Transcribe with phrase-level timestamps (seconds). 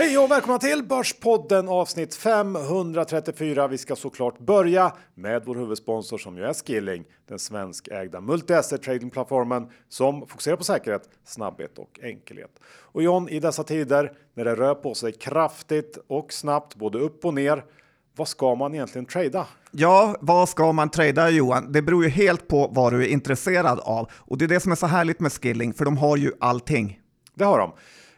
[0.00, 3.68] Hej och välkomna till Börspodden avsnitt 534.
[3.68, 9.68] Vi ska såklart börja med vår huvudsponsor som ju är Skilling, den svenskägda multi-asset tradingplattformen
[9.88, 12.50] som fokuserar på säkerhet, snabbhet och enkelhet.
[12.66, 17.24] Och John, i dessa tider när det rör på sig kraftigt och snabbt både upp
[17.24, 17.64] och ner,
[18.16, 19.46] vad ska man egentligen trada?
[19.70, 21.72] Ja, vad ska man trada Johan?
[21.72, 24.72] Det beror ju helt på vad du är intresserad av och det är det som
[24.72, 27.00] är så härligt med Skilling, för de har ju allting.
[27.34, 27.72] Det har de.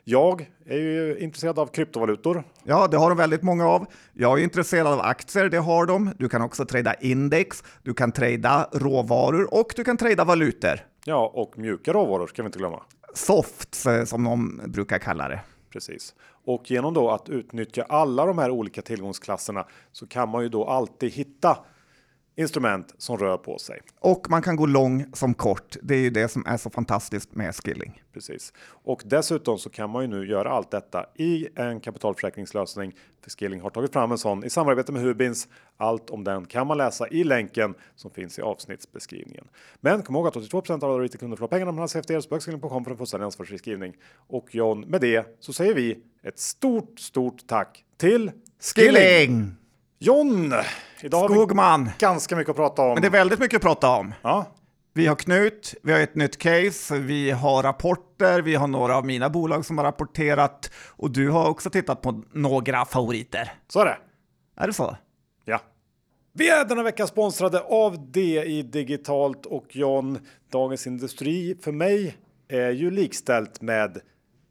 [0.04, 2.44] Jag är ju intresserad av kryptovalutor.
[2.64, 3.86] Ja, det har de väldigt många av.
[4.12, 6.10] Jag är intresserad av aktier, det har de.
[6.18, 10.80] Du kan också trada index, du kan trada råvaror och du kan trada valutor.
[11.04, 12.82] Ja, och mjuka råvaror ska vi inte glömma.
[13.14, 15.40] Softs som de brukar kalla det.
[15.72, 16.14] Precis.
[16.44, 20.64] Och genom då att utnyttja alla de här olika tillgångsklasserna så kan man ju då
[20.64, 21.58] alltid hitta
[22.36, 23.80] instrument som rör på sig.
[23.98, 25.76] Och man kan gå lång som kort.
[25.82, 28.02] Det är ju det som är så fantastiskt med skilling.
[28.12, 28.52] Precis.
[28.68, 32.94] Och dessutom så kan man ju nu göra allt detta i en kapitalförsäkringslösning.
[33.22, 35.48] För Skilling har tagit fram en sån i samarbete med Hubins.
[35.76, 39.44] Allt om den kan man läsa i länken som finns i avsnittsbeskrivningen.
[39.80, 42.84] Men kom ihåg att 82% av alla kunder får pengarna man har er så bögskilling.com
[42.84, 43.96] för en fullständig ansvarsfri skrivning.
[44.14, 48.94] Och John, med det så säger vi ett stort, stort tack till Skilling!
[48.94, 49.61] Skilling!
[50.04, 50.54] John!
[51.02, 51.80] Idag Skogman.
[51.80, 52.88] har vi ganska mycket att prata om.
[52.88, 54.14] Men det är väldigt mycket att prata om.
[54.22, 54.46] Ja.
[54.94, 59.06] Vi har Knut, vi har ett nytt case, vi har rapporter, vi har några av
[59.06, 63.52] mina bolag som har rapporterat och du har också tittat på några favoriter.
[63.68, 63.96] Så är det.
[64.56, 64.96] Är det så?
[65.44, 65.60] Ja.
[66.32, 70.18] Vi är denna vecka sponsrade av DI Digitalt och John,
[70.50, 72.16] Dagens Industri för mig
[72.48, 73.98] är ju likställt med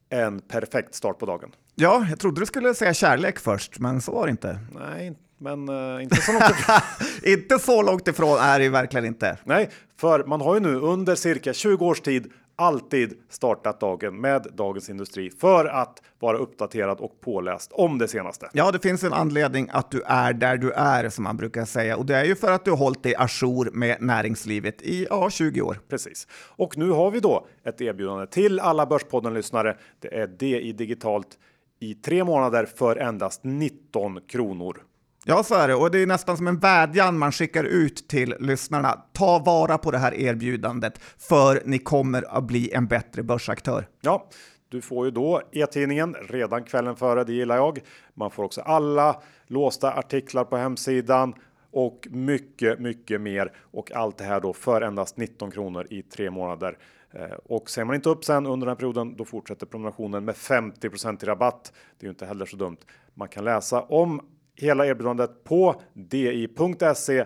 [0.09, 1.51] en perfekt start på dagen.
[1.75, 4.59] Ja, jag trodde du skulle säga kärlek först, men så var det inte.
[4.79, 6.75] Nej, men uh, inte så långt ifrån.
[7.33, 9.37] inte så långt ifrån är det ju verkligen inte.
[9.43, 14.47] Nej, för man har ju nu under cirka 20 års tid alltid startat dagen med
[14.53, 18.49] Dagens Industri för att vara uppdaterad och påläst om det senaste.
[18.53, 21.97] Ja, det finns en anledning att du är där du är som man brukar säga
[21.97, 25.29] och det är ju för att du har hållit dig ajour med näringslivet i ja,
[25.29, 25.79] 20 år.
[25.89, 26.27] Precis.
[26.33, 29.77] Och nu har vi då ett erbjudande till alla Börspodden-lyssnare.
[29.99, 31.37] Det är DI Digitalt
[31.79, 34.77] i tre månader för endast 19 kronor.
[35.25, 35.75] Ja, så är det.
[35.75, 39.03] Och det är nästan som en vädjan man skickar ut till lyssnarna.
[39.13, 43.87] Ta vara på det här erbjudandet, för ni kommer att bli en bättre börsaktör.
[44.01, 44.29] Ja,
[44.69, 47.79] du får ju då e-tidningen redan kvällen före, det gillar jag.
[48.13, 51.33] Man får också alla låsta artiklar på hemsidan
[51.71, 53.53] och mycket, mycket mer.
[53.71, 56.77] Och allt det här då för endast 19 kronor i tre månader.
[57.11, 60.35] Eh, och ser man inte upp sen under den här perioden, då fortsätter prenumerationen med
[60.35, 60.87] 50
[61.21, 61.73] i rabatt.
[61.99, 62.77] Det är ju inte heller så dumt.
[63.13, 64.21] Man kan läsa om
[64.61, 67.25] hela erbjudandet på di.se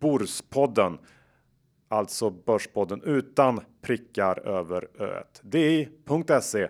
[0.00, 0.98] Borspodden.
[1.88, 5.40] Alltså Börspodden utan prickar över öet.
[5.42, 6.68] di.se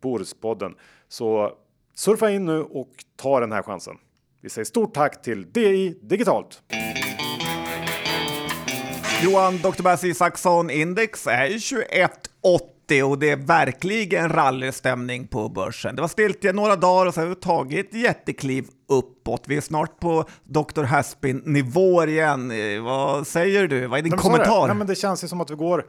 [0.00, 0.74] Borspodden.
[1.08, 1.52] Så
[1.94, 3.96] surfa in nu och ta den här chansen.
[4.40, 6.62] Vi säger stort tack till DI Digitalt.
[9.24, 9.82] Johan Dr.
[9.82, 11.58] Bassi Saxon Index är
[12.86, 15.96] 2180 och det är verkligen rallystämning på börsen.
[15.96, 19.42] Det var stiltje några dagar och så har vi tagit jättekliv uppåt.
[19.46, 20.82] Vi är snart på Dr.
[20.82, 22.50] Haspin nivåer igen.
[22.50, 23.86] Eh, vad säger du?
[23.86, 24.66] Vad är din men kommentar?
[24.66, 25.86] Nej, men det känns ju som att vi går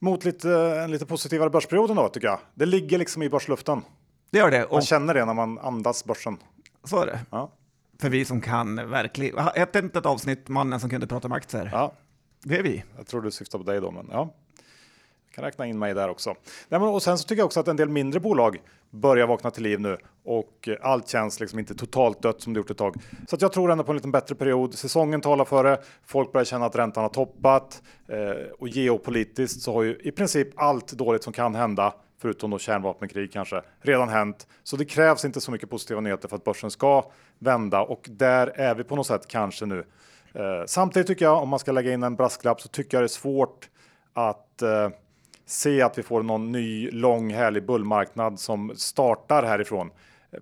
[0.00, 2.38] mot lite, en lite positivare börsperiod ändå tycker jag.
[2.54, 3.82] Det ligger liksom i börsluften.
[4.30, 4.66] Det gör det.
[4.70, 6.38] Man känner det när man andas börsen.
[6.84, 7.20] Så är det.
[7.30, 7.52] Ja.
[8.00, 9.38] För vi som kan verkligen.
[9.54, 11.70] Hette inte ett avsnitt mannen som kunde prata om aktier?
[11.72, 11.92] Ja.
[12.42, 12.84] Det är vi.
[12.96, 14.34] Jag tror du syftar på dig då, men ja
[15.34, 16.30] kan räkna in mig där också.
[16.68, 19.50] Nej, men, och sen så tycker jag också att en del mindre bolag börjar vakna
[19.50, 22.78] till liv nu och eh, allt känns liksom inte totalt dött som det gjort ett
[22.78, 22.96] tag.
[23.28, 24.74] Så att jag tror ändå på en lite bättre period.
[24.74, 25.82] Säsongen talar för det.
[26.06, 30.48] Folk börjar känna att räntan har toppat eh, och geopolitiskt så har ju i princip
[30.56, 34.46] allt dåligt som kan hända förutom då kärnvapenkrig kanske, redan hänt.
[34.62, 38.46] Så det krävs inte så mycket positiva nyheter för att börsen ska vända och där
[38.46, 39.84] är vi på något sätt kanske nu.
[40.34, 43.06] Eh, samtidigt tycker jag, om man ska lägga in en brasklapp, så tycker jag det
[43.06, 43.68] är svårt
[44.12, 44.88] att eh,
[45.46, 49.90] se att vi får någon ny lång härlig bullmarknad som startar härifrån.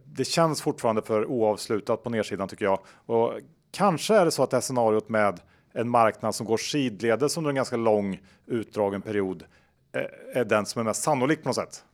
[0.05, 2.79] Det känns fortfarande för oavslutat på nedsidan tycker jag.
[3.07, 3.33] Och
[3.71, 5.41] kanske är det så att det här scenariot med
[5.73, 9.45] en marknad som går sidledes under en ganska lång utdragen period
[9.93, 11.85] eh, är den som är mest sannolik på något sätt.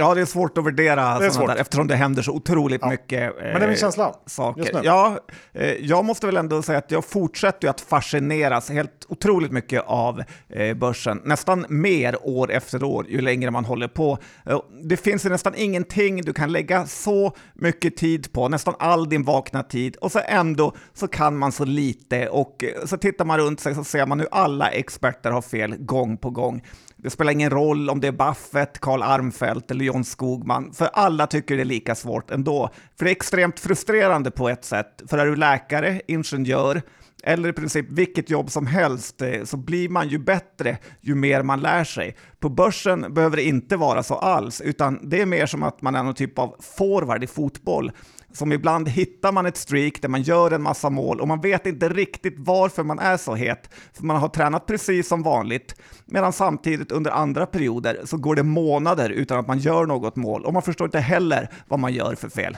[0.00, 1.46] Ja, det är svårt att värdera det svårt.
[1.46, 2.90] Där, eftersom det händer så otroligt ja.
[2.90, 4.14] mycket eh, Men det är min känsla.
[4.26, 4.80] saker.
[4.84, 5.18] Ja,
[5.52, 10.22] eh, jag måste väl ändå säga att jag fortsätter att fascineras helt otroligt mycket av
[10.48, 11.20] eh, börsen.
[11.24, 14.18] Nästan mer år efter år ju längre man håller på.
[14.46, 19.24] Eh, det finns nästan ingenting du kan lägga så mycket tid på, nästan all din
[19.24, 23.38] vakna tid och så ändå så kan man så lite och eh, så tittar man
[23.38, 26.62] runt sig så ser man hur alla experter har fel gång på gång.
[27.02, 31.26] Det spelar ingen roll om det är Buffett, Karl Armfelt eller John Skogman, för alla
[31.26, 32.70] tycker det är lika svårt ändå.
[32.98, 36.82] För det är extremt frustrerande på ett sätt, för är du läkare, ingenjör,
[37.22, 41.42] eller i princip vilket jobb som helst, eh, så blir man ju bättre ju mer
[41.42, 42.16] man lär sig.
[42.40, 45.94] På börsen behöver det inte vara så alls, utan det är mer som att man
[45.94, 47.92] är någon typ av forward i fotboll.
[48.32, 51.66] Som ibland hittar man ett streak där man gör en massa mål och man vet
[51.66, 53.70] inte riktigt varför man är så het.
[53.92, 55.74] För man har tränat precis som vanligt,
[56.06, 60.44] medan samtidigt under andra perioder så går det månader utan att man gör något mål
[60.44, 62.56] och man förstår inte heller vad man gör för fel.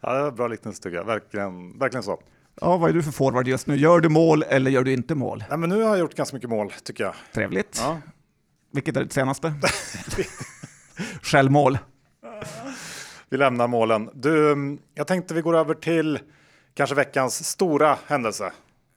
[0.00, 2.20] Ja, det var bra liknelse tycker jag, verkligen, verkligen så.
[2.60, 3.76] Ja, vad är du för forward just nu?
[3.76, 5.44] Gör du mål eller gör du inte mål?
[5.48, 7.14] Nej, men nu har jag gjort ganska mycket mål tycker jag.
[7.34, 7.78] Trevligt.
[7.80, 7.98] Ja.
[8.72, 9.54] Vilket är ditt senaste?
[11.22, 11.78] Självmål.
[13.32, 14.10] Vi lämnar målen.
[14.14, 14.56] Du,
[14.94, 16.18] jag tänkte vi går över till
[16.74, 18.52] kanske veckans stora händelse.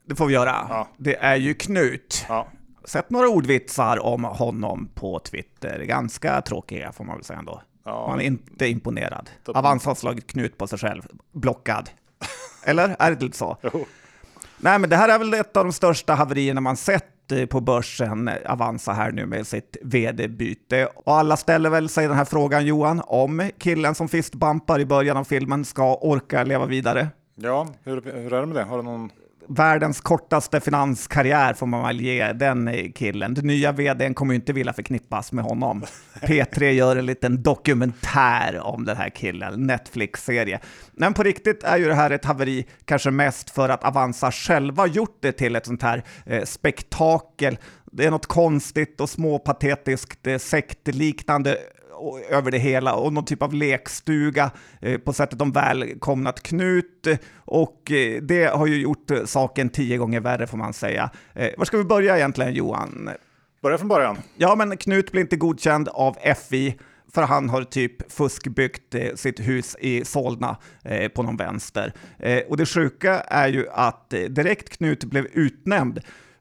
[0.06, 0.68] Det får vi göra.
[0.70, 0.88] Ja.
[0.98, 2.26] Det är ju Knut.
[2.30, 2.48] Ja,
[2.86, 5.84] Sett några ordvitsar om honom på Twitter.
[5.84, 7.62] Ganska tråkiga får man väl säga ändå.
[7.86, 8.08] Ja.
[8.08, 9.30] Man är inte imponerad.
[9.44, 9.60] Toppen.
[9.60, 11.02] Avanza har slagit Knut på sig själv.
[11.32, 11.90] Blockad.
[12.64, 12.96] Eller?
[13.00, 13.58] Är det lite så?
[13.62, 13.86] jo.
[14.58, 17.62] Nej, men det här är väl ett av de största haverierna man sett eh, på
[17.62, 20.86] börsen, eh, Avanza här nu med sitt vd-byte.
[20.96, 25.18] Och alla ställer väl sig den här frågan, Johan, om killen som fistbumpar i början
[25.18, 27.08] av filmen ska orka leva vidare.
[27.36, 28.64] ja hur, hur är det med det?
[28.64, 29.10] Har du någon...
[29.48, 33.34] Världens kortaste finanskarriär får man väl ge den killen.
[33.34, 35.84] Den nya vdn kommer ju inte vilja förknippas med honom.
[36.22, 40.60] P3 gör en liten dokumentär om den här killen, Netflix-serie.
[40.94, 44.88] Men på riktigt är ju det här ett haveri, kanske mest för att Avanza själva
[44.88, 47.58] gjort det till ett sånt här eh, spektakel.
[47.92, 51.58] Det är något konstigt och småpatetiskt, eh, sektliknande
[51.96, 54.52] och- över det hela och någon typ av lekstuga
[54.82, 57.08] eh, på sättet de välkomnat Knut
[57.38, 61.10] och eh, det har ju gjort eh, saken tio gånger värre får man säga.
[61.34, 63.10] Eh, var ska vi börja egentligen Johan?
[63.62, 64.18] Börja från början.
[64.38, 66.18] Ja, men Knut blir inte godkänd av
[66.50, 66.78] FI
[67.14, 71.94] för han har typ fuskbyggt eh, sitt hus i Solna eh, på någon vänster.
[72.20, 76.00] Eh, och det sjuka är ju att eh, direkt Knut blev utnämnd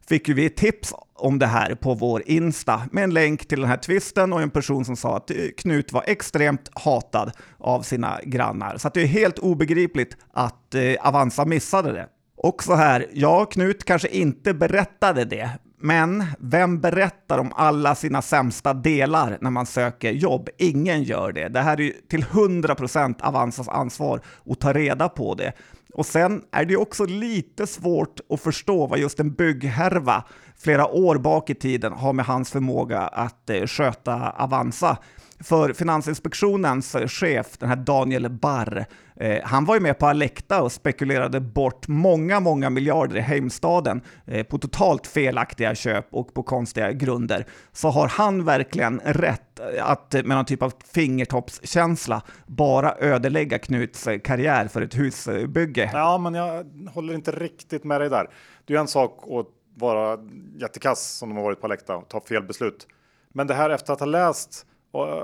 [0.09, 3.69] fick ju vi tips om det här på vår Insta med en länk till den
[3.69, 8.19] här twisten och en person som sa att eh, Knut var extremt hatad av sina
[8.23, 8.77] grannar.
[8.77, 12.07] Så att det är helt obegripligt att eh, Avanza missade det.
[12.37, 18.21] Och så här, ja, Knut kanske inte berättade det, men vem berättar om alla sina
[18.21, 20.49] sämsta delar när man söker jobb?
[20.57, 21.47] Ingen gör det.
[21.47, 25.53] Det här är ju till 100% Avanzas ansvar att ta reda på det.
[25.95, 30.23] Och sen är det ju också lite svårt att förstå vad just en bygghärva
[30.57, 34.97] flera år bak i tiden har med hans förmåga att eh, sköta Avanza.
[35.39, 38.85] För Finansinspektionens chef, den här Daniel Barr,
[39.15, 44.01] eh, han var ju med på Alecta och spekulerade bort många, många miljarder i Heimstaden
[44.25, 47.45] eh, på totalt felaktiga köp och på konstiga grunder.
[47.71, 53.59] Så har han verkligen rätt eh, att eh, med någon typ av fingertoppskänsla bara ödelägga
[53.59, 55.89] Knuts eh, karriär för ett husbygge?
[55.93, 58.29] Ja, men jag håller inte riktigt med dig där.
[58.65, 59.47] Det är ju en sak att
[59.77, 60.19] vara
[60.57, 62.87] jättekass som de har varit på Alecta och ta fel beslut.
[63.33, 64.74] Men det här efter att ha läst eh,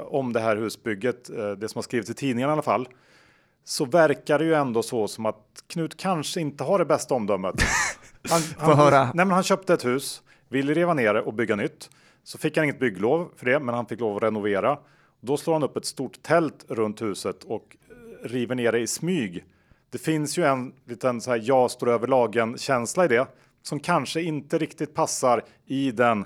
[0.05, 2.87] om det här husbygget, eh, det som har skrivits i tidningen i alla fall,
[3.63, 7.55] så verkar det ju ändå så som att Knut kanske inte har det bästa omdömet.
[8.29, 9.03] Han, Få höra.
[9.03, 11.89] Nej, men han köpte ett hus, ville riva ner det och bygga nytt.
[12.23, 14.77] Så fick han inget bygglov för det, men han fick lov att renovera.
[15.21, 18.87] Då slår han upp ett stort tält runt huset och eh, river ner det i
[18.87, 19.45] smyg.
[19.91, 23.27] Det finns ju en liten så här jag står över lagen känsla i det
[23.61, 26.25] som kanske inte riktigt passar i den,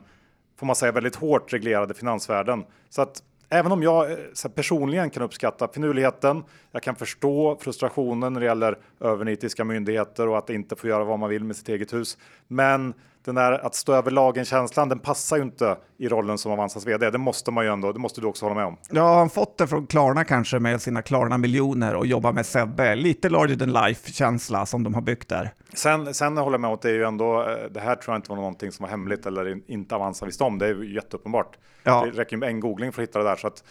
[0.60, 2.66] får man säga, väldigt hårt reglerade finansvärlden.
[2.90, 3.24] Så att
[3.56, 8.40] även om jag eh, så här, personligen kan uppskatta finurligheten, jag kan förstå frustrationen när
[8.40, 11.94] det gäller övernitiska myndigheter och att inte få göra vad man vill med sitt eget
[11.94, 12.18] hus.
[12.48, 12.94] Men
[13.26, 17.10] den där att stå över lagen-känslan, den passar ju inte i rollen som Avanzas vd.
[17.10, 18.78] Det måste man ju ändå, det måste du också hålla med om.
[18.90, 22.96] Ja, har han fått det från Klarna kanske med sina Klarna-miljoner och jobbar med Sebbe.
[22.96, 25.54] Lite larger than life-känsla som de har byggt där.
[25.74, 28.14] Sen, sen håller jag med om att det är ju ändå, eh, det här tror
[28.14, 30.58] jag inte var någonting som var hemligt eller in- inte Avanza visste om.
[30.60, 31.58] Det är ju jätteuppenbart.
[31.84, 32.06] Ja.
[32.06, 33.36] Det räcker med en googling för att hitta det där.
[33.36, 33.64] Så att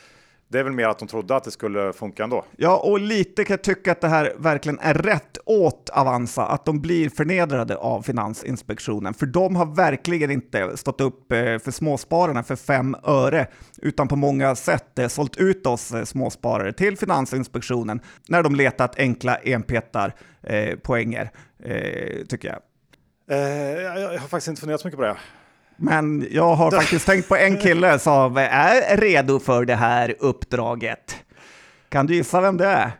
[0.48, 2.44] det är väl mer att de trodde att det skulle funka ändå.
[2.56, 6.64] Ja, och lite kan jag tycka att det här verkligen är rätt åt Avanza, att
[6.64, 9.14] de blir förnedrade av Finansinspektionen.
[9.14, 13.46] För de har verkligen inte stått upp eh, för småspararna för fem öre,
[13.82, 18.98] utan på många sätt eh, sålt ut oss eh, småsparare till Finansinspektionen när de letat
[18.98, 20.14] enkla enpetar
[20.82, 21.30] poänger,
[21.64, 22.60] eh, tycker jag,
[24.00, 25.16] jag har faktiskt inte funderat så mycket på det.
[25.76, 31.16] Men jag har faktiskt tänkt på en kille som är redo för det här uppdraget.
[31.88, 32.90] Kan du gissa vem det är?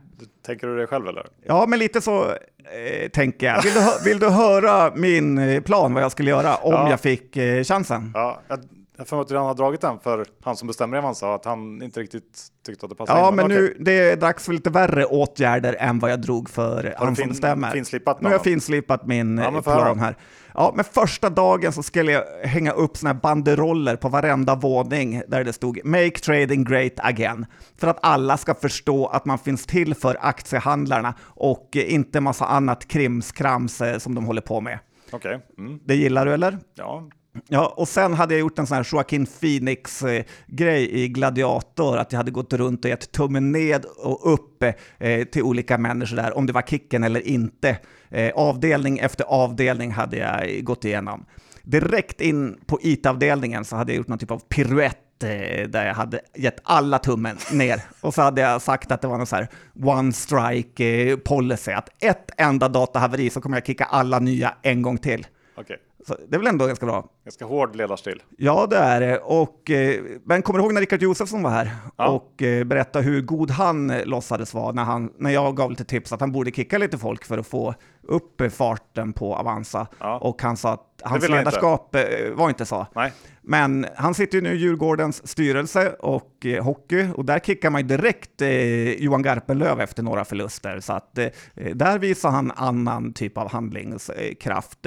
[0.46, 1.26] Tänker du det själv eller?
[1.46, 3.62] Ja, men lite så eh, tänker jag.
[3.62, 6.90] Vill du, vill du höra min eh, plan vad jag skulle göra om Ja.
[6.90, 8.10] jag fick eh, chansen?
[8.14, 8.58] Ja, jag
[8.96, 11.44] jag får att du redan har dragit den för han som bestämmer i Avanza, att
[11.44, 13.34] han inte riktigt tyckte att det passade Ja, in.
[13.36, 13.56] men okej.
[13.56, 17.16] nu det är dags för lite värre åtgärder än vad jag drog för han som
[17.16, 17.70] fin- bestämmer.
[17.70, 20.16] finslipat nu har jag finslipat min Ja, eh, men plan här.
[20.54, 25.22] Ja, men första dagen så skulle jag hänga upp såna här banderoller på varenda våning
[25.28, 27.46] där det stod “Make trading great again”
[27.76, 32.88] för att alla ska förstå att man finns till för aktiehandlarna och inte massa annat
[32.88, 34.78] krimskrams eh, som de håller på med.
[35.10, 35.80] Okej, mm.
[35.84, 36.58] Det gillar du eller?
[36.74, 37.08] ja.
[37.48, 42.16] Ja, och sen hade jag gjort en sån här Joaquin Phoenix-grej i Gladiator, att jag
[42.16, 44.62] hade gått runt och gett tummen ned och upp
[44.98, 47.78] eh, till olika människor där, om det var kicken eller inte.
[48.10, 51.24] Eh, avdelning efter avdelning hade jag gått igenom.
[51.62, 55.94] Direkt in på IT-avdelningen så hade jag gjort någon typ av piruett eh, där jag
[55.94, 57.80] hade gett alla tummen ner.
[58.00, 59.48] Och så hade jag sagt att det var någon så här
[59.82, 64.82] one strike eh, policy, att ett enda datahaveri så kommer jag kicka alla nya en
[64.82, 65.26] gång till.
[65.56, 65.76] Okay.
[66.06, 67.08] Så det är väl ändå ganska bra.
[67.24, 68.22] ganska hård ledarstil.
[68.38, 69.18] Ja, det är det.
[69.18, 72.08] Och, eh, men kommer du ihåg när Rickard Josefsson var här Ja.
[72.08, 75.84] och eh, berättade hur god han eh, låtsades vara när, han, när jag gav lite
[75.84, 79.86] tips att han borde kicka lite folk för att få upp farten på Avanza.
[80.00, 80.18] Ja.
[80.18, 81.36] Och han sa att hans inte.
[81.36, 82.02] ledarskap eh,
[82.34, 82.86] var inte så.
[82.94, 87.70] Nej, Men han sitter ju nu i Djurgårdens styrelse och eh, hockey och där kickar
[87.70, 88.48] man ju direkt eh,
[88.92, 90.80] Johan Garpenlöv efter några förluster.
[90.80, 91.26] Så att eh,
[91.74, 94.86] där visar han annan typ av handlingskraft.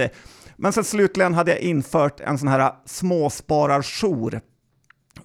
[0.58, 4.42] Men sen slutligen hade jag infört en sån här småspararjour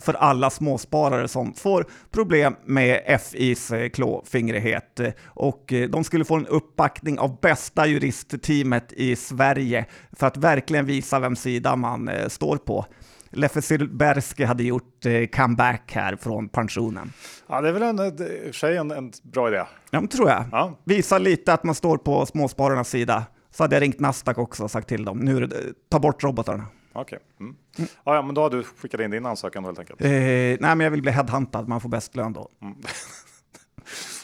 [0.01, 5.01] för alla småsparare som får problem med FIs eh, klåfingrighet.
[5.01, 10.37] Eh, Och eh, de skulle få en uppbackning av bästa juristteamet i Sverige för att
[10.37, 12.87] verkligen visa vem sida man står på.
[13.31, 17.12] Leffe Silbersky hade gjort comeback här från pensionen.
[17.49, 19.62] ja, det är väl en, i och för sig en, en bra idé.
[19.91, 20.45] Ja, tror jag.
[20.53, 20.79] Ja.
[20.85, 23.25] Visa lite att man står på småspararnas sida.
[23.53, 25.49] Så hade jag ringt Nasdaq också och sagt till dem, nu
[25.89, 26.67] ta bort robotarna.
[26.93, 27.19] Okej.
[27.41, 27.57] Mm.
[27.77, 30.01] Ja, ja, men då har du skickat in din ansökan helt enkelt.
[30.01, 32.49] Eh, nej, men jag vill bli headhuntad, man får bäst lön då.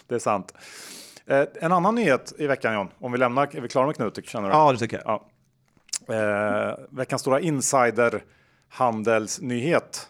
[0.06, 0.54] Det är sant.
[1.26, 4.28] Eh, en annan nyhet i veckan John, om vi lämnar, är vi klara med Knutik
[4.28, 4.54] känner du?
[4.54, 5.06] Ja, det tycker jag.
[5.06, 5.28] Ja.
[6.14, 10.08] Eh, veckans stora insiderhandelsnyhet.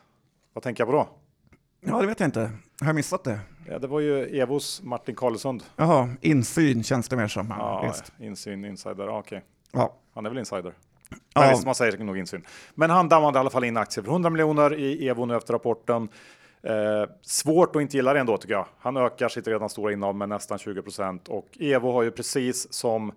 [0.53, 1.09] Vad tänker jag på då?
[1.81, 2.41] Ja, det vet jag inte.
[2.81, 3.41] Har jag missat det?
[3.71, 5.61] Ja, det var ju Evos Martin Karlsson.
[5.77, 7.55] Jaha, insyn känns det mer som.
[7.59, 8.13] Ja, visst.
[8.21, 9.07] insyn, insider.
[9.07, 9.45] Ja, okej.
[9.73, 9.95] Ja.
[10.15, 10.75] Han är väl insider?
[11.11, 11.17] Ja.
[11.41, 12.47] Nej, visst, man säger nog insyn.
[12.75, 15.53] Men han dammade i alla fall in aktier för 100 miljoner i Evo nu efter
[15.53, 16.09] rapporten.
[16.63, 18.67] Eh, svårt att inte gilla det ändå tycker jag.
[18.79, 22.73] Han ökar sitt redan stora innehav med nästan 20 procent och Evo har ju precis
[22.73, 23.13] som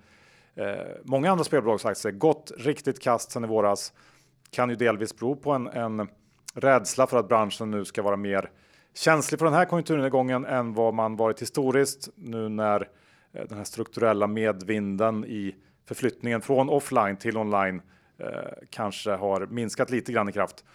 [0.56, 0.66] eh,
[1.04, 3.94] många andra spelbolagsaktier gått riktigt kast sedan i våras.
[4.52, 6.08] Kan ju delvis bero på en, en
[6.54, 8.50] rädsla för att branschen nu ska vara mer
[8.94, 12.90] känslig för den här konjunkturnedgången än vad man varit historiskt nu när
[13.34, 15.56] eh, den här strukturella medvinden i
[15.86, 17.82] förflyttningen från offline till online
[18.18, 18.28] eh,
[18.70, 20.66] kanske har minskat lite grann i kraft.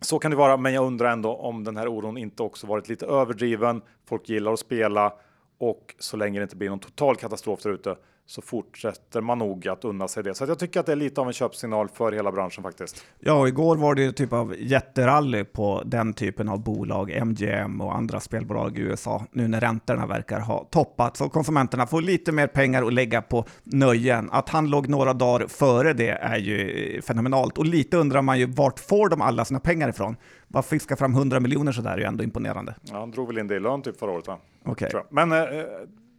[0.00, 2.88] Så kan det vara, men jag undrar ändå om den här oron inte också varit
[2.88, 3.82] lite överdriven.
[4.06, 5.12] Folk gillar att spela
[5.58, 9.68] och så länge det inte blir någon total katastrof där ute så fortsätter man nog
[9.68, 10.34] att unna sig det.
[10.34, 13.04] Så jag tycker att det är lite av en köpsignal för hela branschen faktiskt.
[13.20, 17.80] ja, och igår var det ju typ av jätterally på den typen av bolag, MGM
[17.80, 21.16] och andra spelbolag i USA, nu när räntorna verkar ha toppat.
[21.16, 24.28] Så konsumenterna får lite mer pengar att lägga på nöjen.
[24.32, 27.58] Att han låg några dagar före det är ju fenomenalt.
[27.58, 30.16] Och lite undrar man ju, vart får de alla sina pengar ifrån?
[30.48, 32.74] Bara fiska fram 100 miljoner sådär är ju ändå imponerande.
[32.82, 34.38] Ja, han drog väl in det i lön typ förra året va?
[34.64, 35.04] Okej, jag.
[35.10, 35.38] Men eh,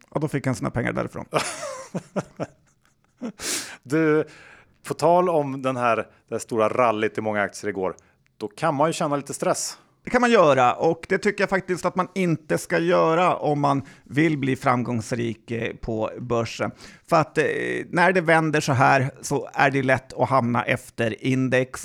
[0.08, 1.24] och då fick han sina pengar därifrån.
[3.82, 4.24] du,
[4.88, 7.96] på tal om den här, det stora rallyt i många aktier igår,
[8.36, 9.78] då kan man ju känna lite stress.
[10.06, 13.60] Det kan man göra och det tycker jag faktiskt att man inte ska göra om
[13.60, 16.70] man vill bli framgångsrik eh, på börsen.
[17.08, 17.44] För att eh,
[17.90, 21.82] när det vänder så här så är det lätt att hamna efter index.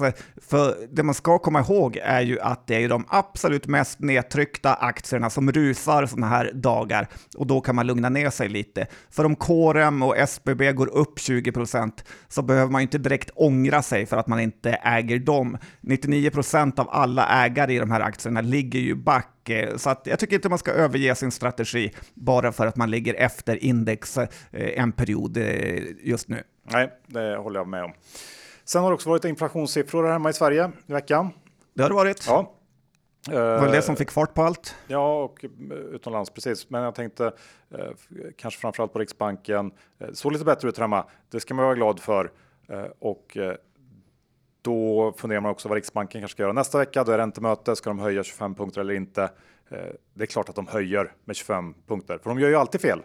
[0.49, 4.73] För det man ska komma ihåg är ju att det är de absolut mest nedtryckta
[4.73, 8.87] aktierna som rusar sådana här dagar och då kan man lugna ner sig lite.
[9.09, 11.91] För om KRM och SBB går upp 20%
[12.27, 15.57] så behöver man ju inte direkt ångra sig för att man inte äger dem.
[15.81, 20.19] 99% av alla ägare i de här aktierna ligger ju back eh, så att jag
[20.19, 24.27] tycker inte man ska överge sin strategi bara för att man ligger efter index eh,
[24.51, 26.43] en period eh, just nu.
[26.63, 27.93] Nej, det håller jag med om.
[28.65, 31.29] Sen har det också varit inflationssiffror här hemma i Sverige i veckan.
[31.73, 32.25] Det har det varit.
[32.27, 32.53] Ja.
[33.25, 34.75] Det var det som fick fart på allt.
[34.87, 35.45] Ja, och
[35.91, 36.69] utomlands precis.
[36.69, 37.33] Men jag tänkte
[38.37, 39.71] kanske framförallt på Riksbanken.
[40.13, 41.05] Såg lite bättre ut hemma.
[41.31, 42.31] Det ska man vara glad för.
[42.99, 43.37] Och
[44.61, 47.03] då funderar man också vad Riksbanken kanske ska göra nästa vecka.
[47.03, 47.75] Då är räntemöte.
[47.75, 49.23] Ska de höja 25 punkter eller inte?
[49.71, 49.77] Eh,
[50.13, 52.99] det är klart att de höjer med 25 punkter, för de gör ju alltid fel.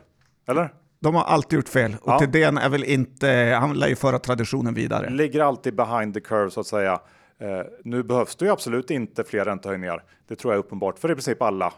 [0.48, 0.74] Eller?
[1.00, 2.26] De har alltid gjort fel och Ja.
[2.26, 5.10] den är väl inte, han lär ju föra traditionen vidare.
[5.10, 7.00] Ligger alltid behind the curve så att säga.
[7.38, 7.48] Eh,
[7.84, 10.02] nu behövs det ju absolut inte fler räntehöjningar.
[10.28, 11.72] Det tror jag är uppenbart för i princip alla.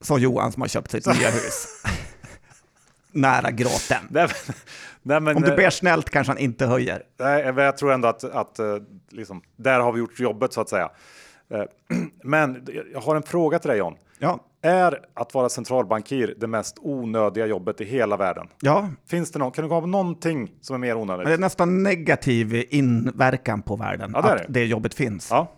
[0.00, 1.66] Så Johan som har köpt sitt nya hus.
[3.12, 3.98] Nära gråten.
[4.10, 4.28] Nej,
[5.20, 7.02] men, Om du eh, ber snällt kanske han inte höjer.
[7.18, 8.76] Nej, men jag tror ändå att, att eh,
[9.10, 10.90] liksom, där har vi gjort jobbet så att säga.
[11.50, 11.62] Eh,
[12.24, 13.94] Men jag har en fråga till dig John.
[14.18, 18.46] Ja, Är att vara centralbankir det mest onödiga jobbet i hela världen?
[18.60, 21.26] ja Finns det någon, kan du komma på någonting som är mer onödigt?
[21.26, 24.64] det är nästan negativ inverkan på världen Ja, det att det.
[24.64, 25.28] jobbet finns.
[25.30, 25.52] Ja.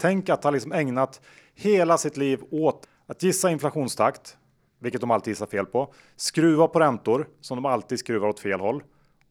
[0.00, 1.20] Tänk att ha liksom ägnat
[1.54, 4.36] hela sitt liv åt att gissa inflationstakt,
[4.84, 8.60] vilket de alltid gissar fel på, skruva på räntor som de alltid skruvar åt fel
[8.60, 8.82] håll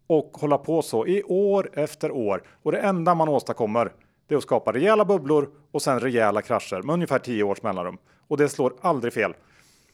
[0.08, 2.44] och hålla på så i år efter år.
[2.64, 3.92] Och det enda man åstadkommer
[4.28, 7.98] det är att skapa rejäla bubblor och sen rejäla krascher med ungefär 10 års mellanrum.
[8.28, 9.34] Och det slår aldrig fel.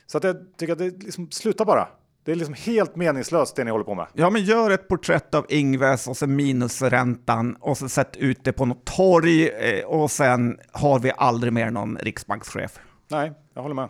[0.06, 1.88] Så att jag tycker att det liksom, sluta bara.
[2.24, 4.08] Det är liksom helt meningslöst det ni håller på med.
[4.14, 8.54] Ja, men gör ett porträtt av Ingves och så minusräntan och så sätt ut det
[8.54, 12.80] på något torg eh, och sen har vi aldrig mer någon riksbankschef.
[13.08, 13.90] Nej, jag håller med.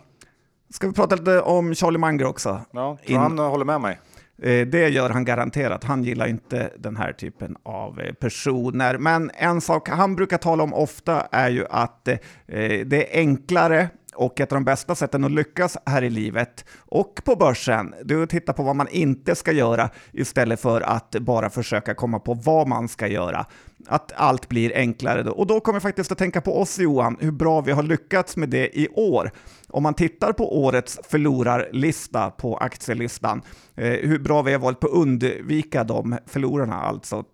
[0.74, 2.60] Ska vi prata lite om Charlie Munger också?
[2.72, 4.00] Ja, tror In- han håller med mig.
[4.42, 5.84] Eh, Det gör han garanterat.
[5.84, 8.98] Han gillar inte den här typen av eh, personer.
[8.98, 12.16] Men en sak han brukar tala om ofta är ju att eh,
[12.86, 17.20] det är enklare och ett av de bästa sätten att lyckas här i livet och
[17.24, 21.10] på börsen, det är att titta på vad man inte ska göra istället för att
[21.10, 23.46] bara försöka komma på vad man ska göra.
[23.86, 25.32] Att allt blir enklare då.
[25.32, 28.36] Och då kommer jag faktiskt att tänka på oss Johan, hur bra vi har lyckats
[28.36, 29.30] med det i år.
[29.68, 33.42] Om man tittar på årets förlorarlista på aktielistan,
[33.76, 37.24] eh, hur bra vi har varit på att undvika de förlorarna alltså.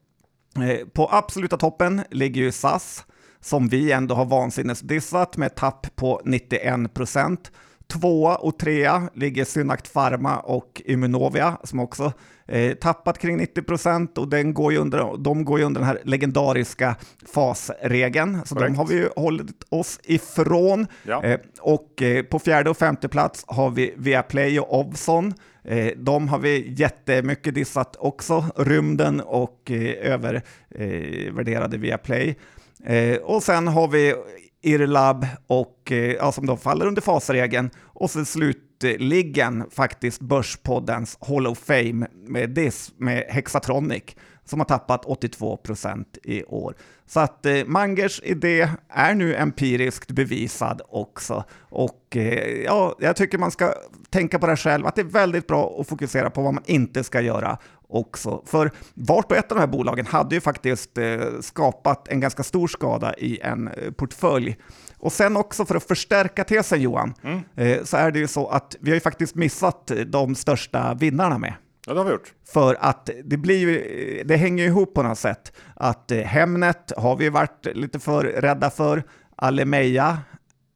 [0.56, 3.04] Eh, På absoluta toppen ligger ju SAS,
[3.46, 7.52] som vi ändå har vansinnesdissat med tapp på 91 procent.
[7.88, 12.12] Tvåa och trea ligger Synact Pharma och Immunovia som också
[12.46, 15.88] eh, tappat kring 90 procent och den går ju under, de går ju under den
[15.88, 16.96] här legendariska
[17.34, 18.38] fasregeln.
[18.44, 18.72] Så Korrekt.
[18.72, 20.86] de har vi ju hållit oss ifrån.
[21.02, 21.22] Ja.
[21.24, 25.34] Eh, och eh, på fjärde och femte plats har vi Viaplay och Ovzon.
[25.64, 32.36] Eh, de har vi jättemycket dissat också, rymden och eh, övervärderade Viaplay.
[32.84, 34.14] Eh, och sen har vi
[34.62, 41.46] Irlab och eh, ja, som då faller under fasregeln och så slutligen faktiskt Börspoddens Hall
[41.46, 44.04] of Fame med diss med Hexatronic
[44.44, 46.74] som har tappat 82 procent i år.
[47.06, 51.44] Så att eh, Mangers idé är nu empiriskt bevisad också.
[51.60, 53.74] Och eh, ja, jag tycker man ska
[54.10, 57.04] tänka på det själv, att det är väldigt bra att fokusera på vad man inte
[57.04, 58.42] ska göra också.
[58.46, 62.42] För vart och ett av de här bolagen hade ju faktiskt eh, skapat en ganska
[62.42, 64.56] stor skada i en eh, portfölj.
[64.98, 67.14] Och sen också för att förstärka tesen Johan,
[67.56, 71.38] eh, så är det ju så att vi har ju faktiskt missat de största vinnarna
[71.38, 71.54] med.
[71.86, 72.32] Ja, det har vi gjort.
[72.52, 75.52] För att det blir ju, det hänger ju ihop på något sätt.
[75.74, 79.04] Att Hemnet har vi varit lite för rädda för.
[79.36, 80.18] Allemeja,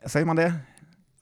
[0.06, 0.52] säger man det?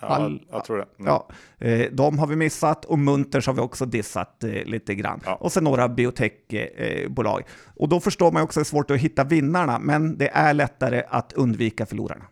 [0.01, 0.87] Ja, All- jag tror det.
[0.99, 1.07] Mm.
[1.13, 1.29] Ja,
[1.67, 5.21] eh, de har vi missat och Munters har vi också dissat eh, lite grann.
[5.25, 5.35] Ja.
[5.35, 7.43] Och sen några biotechbolag.
[7.77, 10.55] Och då förstår man också att det är svårt att hitta vinnarna, men det är
[10.55, 12.25] lättare att undvika förlorarna.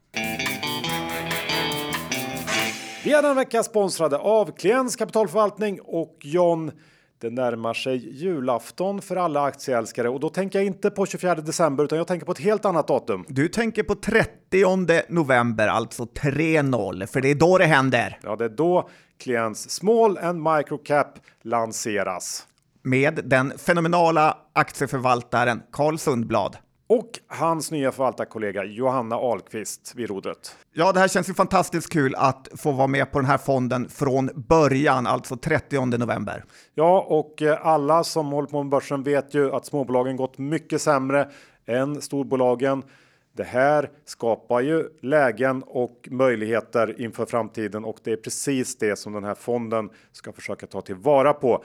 [3.05, 6.71] Vi är den vecka sponsrade av Klients kapitalförvaltning och John.
[7.19, 11.85] Det närmar sig julafton för alla aktieälskare och då tänker jag inte på 24 december
[11.85, 13.25] utan jag tänker på ett helt annat datum.
[13.29, 18.19] Du tänker på 30 november, alltså 3-0, för det är då det händer.
[18.23, 22.47] Ja, det är då Klients Small and Micro Cap lanseras.
[22.83, 26.57] Med den fenomenala aktieförvaltaren Carl Sundblad.
[26.89, 30.57] Och hans nya förvaltarkollega Johanna Ahlqvist vid rodret.
[30.73, 33.89] Ja, det här känns ju fantastiskt kul att få vara med på den här fonden
[33.89, 36.45] från början, alltså 30 november.
[36.75, 40.83] Ja, och eh, alla som håller på med börsen vet ju att småbolagen gått mycket
[40.83, 41.29] sämre
[41.67, 42.83] än storbolagen.
[43.37, 49.13] Det här skapar ju lägen och möjligheter inför framtiden och det är precis det som
[49.13, 51.65] den här fonden ska försöka ta tillvara på.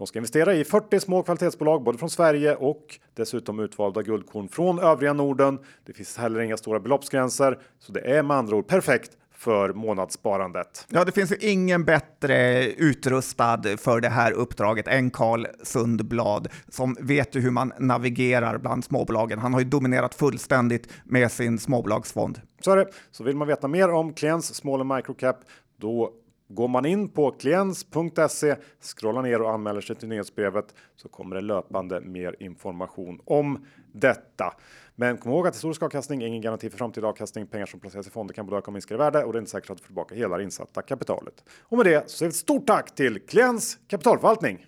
[0.00, 4.78] De ska investera i 40 små kvalitetsbolag, både från Sverige och dessutom utvalda guldkorn från
[4.78, 5.58] övriga Norden.
[5.86, 10.86] Det finns heller inga stora beloppsgränser, så det är med andra ord perfekt för månadssparandet.
[10.88, 16.96] Ja, det finns ju ingen bättre utrustad för det här uppdraget än Carl Sundblad som
[17.00, 19.38] vet ju hur man navigerar bland småbolagen.
[19.38, 22.40] Han har ju dominerat fullständigt med sin småbolagsfond.
[22.60, 22.86] Så är det.
[23.10, 25.36] Så vill man veta mer om Klients Small and Microcap,
[25.76, 26.12] då
[26.50, 31.42] går man in på kliens.se, scrollar ner och anmäler sig till nyhetsbrevet så kommer det
[31.42, 34.54] löpande mer information om detta.
[34.94, 37.46] Men kom ihåg att historisk avkastning är ingen garanti för framtida avkastning.
[37.46, 39.40] Pengar som placeras i fonder kan både öka och minska i värde och det är
[39.40, 41.44] inte säkert att du får tillbaka hela det insatta kapitalet.
[41.62, 44.66] Och med det så säger vi ett stort tack till Kliens kapitalförvaltning.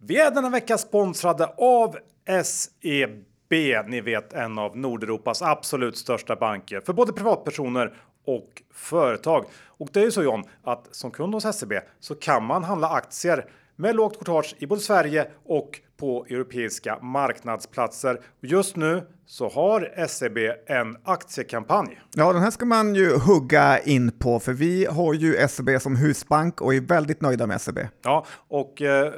[0.00, 1.96] Vi är denna vecka sponsrade av
[2.44, 3.88] SEB.
[3.88, 7.96] ni vet en av Nordeuropas absolut största banker för både privatpersoner
[8.28, 9.44] och företag.
[9.66, 12.88] Och det är ju så John att som kund hos SEB så kan man handla
[12.88, 13.44] aktier
[13.76, 18.20] med lågt courtage i både Sverige och på europeiska marknadsplatser.
[18.40, 22.00] Just nu så har SEB en aktiekampanj.
[22.14, 25.96] Ja, den här ska man ju hugga in på för vi har ju SEB som
[25.96, 27.78] husbank och är väldigt nöjda med SEB.
[28.02, 29.12] Ja, och eh,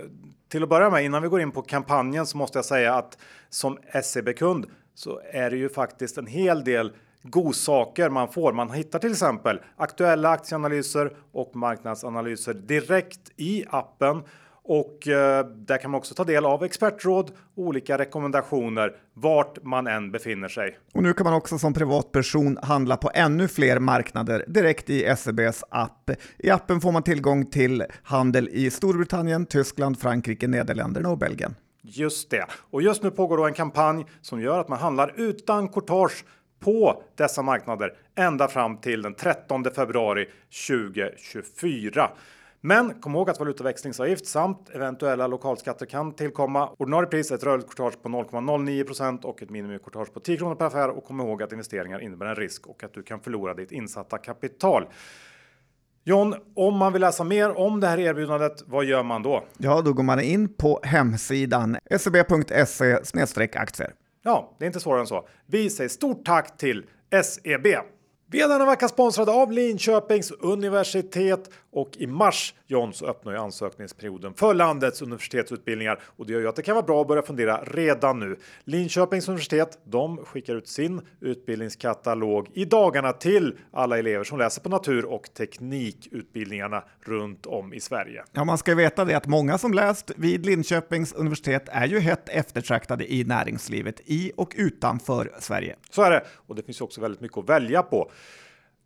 [0.48, 3.18] till att börja med innan vi går in på kampanjen så måste jag säga att
[3.48, 8.52] som SEB-kund så är det ju faktiskt en hel del godsaker man får.
[8.52, 14.22] Man hittar till exempel aktuella aktieanalyser och marknadsanalyser direkt i appen
[14.62, 19.86] och eh, där kan man också ta del av expertråd och olika rekommendationer vart man
[19.86, 20.78] än befinner sig.
[20.94, 25.64] Och nu kan man också som privatperson handla på ännu fler marknader direkt i SEBs
[25.70, 26.10] app.
[26.38, 31.54] I appen får man tillgång till handel i Storbritannien, Tyskland, Frankrike, Nederländerna och Belgien.
[31.82, 32.46] Just det.
[32.70, 36.24] Och just nu pågår då en kampanj som gör att man handlar utan courtage
[36.60, 40.28] på dessa marknader ända fram till den 13 februari
[40.68, 42.10] 2024.
[42.60, 46.70] Men kom ihåg att valutaväxlingsavgift samt eventuella lokalskatter kan tillkomma.
[46.78, 50.66] Ordinarie pris är ett rörligt courtage på 0,09% och ett minimicourtage på 10 kronor per
[50.66, 50.88] affär.
[50.88, 54.18] Och kom ihåg att investeringar innebär en risk och att du kan förlora ditt insatta
[54.18, 54.86] kapital.
[56.04, 59.44] John, om man vill läsa mer om det här erbjudandet, vad gör man då?
[59.58, 62.98] Ja, då går man in på hemsidan seb.se
[63.42, 63.92] e aktier.
[64.22, 65.28] Ja, det är inte svårare än så.
[65.46, 66.86] Vi säger stort tack till
[67.24, 67.66] SEB.
[68.30, 73.38] Vi är denna vecka sponsrade av Linköpings universitet och i mars John så öppnar ju
[73.38, 77.22] ansökningsperioden för landets universitetsutbildningar och det gör ju att det kan vara bra att börja
[77.22, 78.36] fundera redan nu.
[78.64, 84.68] Linköpings universitet, de skickar ut sin utbildningskatalog i dagarna till alla elever som läser på
[84.68, 88.24] natur och teknikutbildningarna runt om i Sverige.
[88.32, 92.28] Ja, man ska veta det att många som läst vid Linköpings universitet är ju hett
[92.28, 95.76] eftertraktade i näringslivet i och utanför Sverige.
[95.90, 98.10] Så är det och det finns också väldigt mycket att välja på.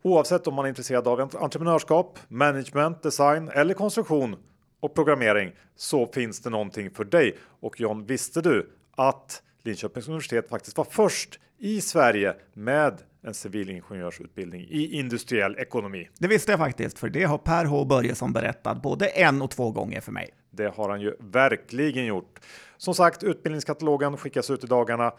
[0.05, 4.35] Oavsett om man är intresserad av entreprenörskap, management, design eller konstruktion
[4.79, 7.37] och programmering så finns det någonting för dig.
[7.59, 14.61] Och John, visste du att Linköpings universitet faktiskt var först i Sverige med en civilingenjörsutbildning
[14.61, 16.09] i industriell ekonomi.
[16.19, 19.71] Det visste jag faktiskt, för det har Per H Börjesson berättat både en och två
[19.71, 20.29] gånger för mig.
[20.51, 22.39] Det har han ju verkligen gjort.
[22.77, 25.13] Som sagt, utbildningskatalogen skickas ut i dagarna.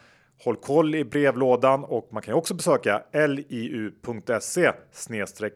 [0.45, 4.73] Håll koll i brevlådan och man kan också besöka liu.se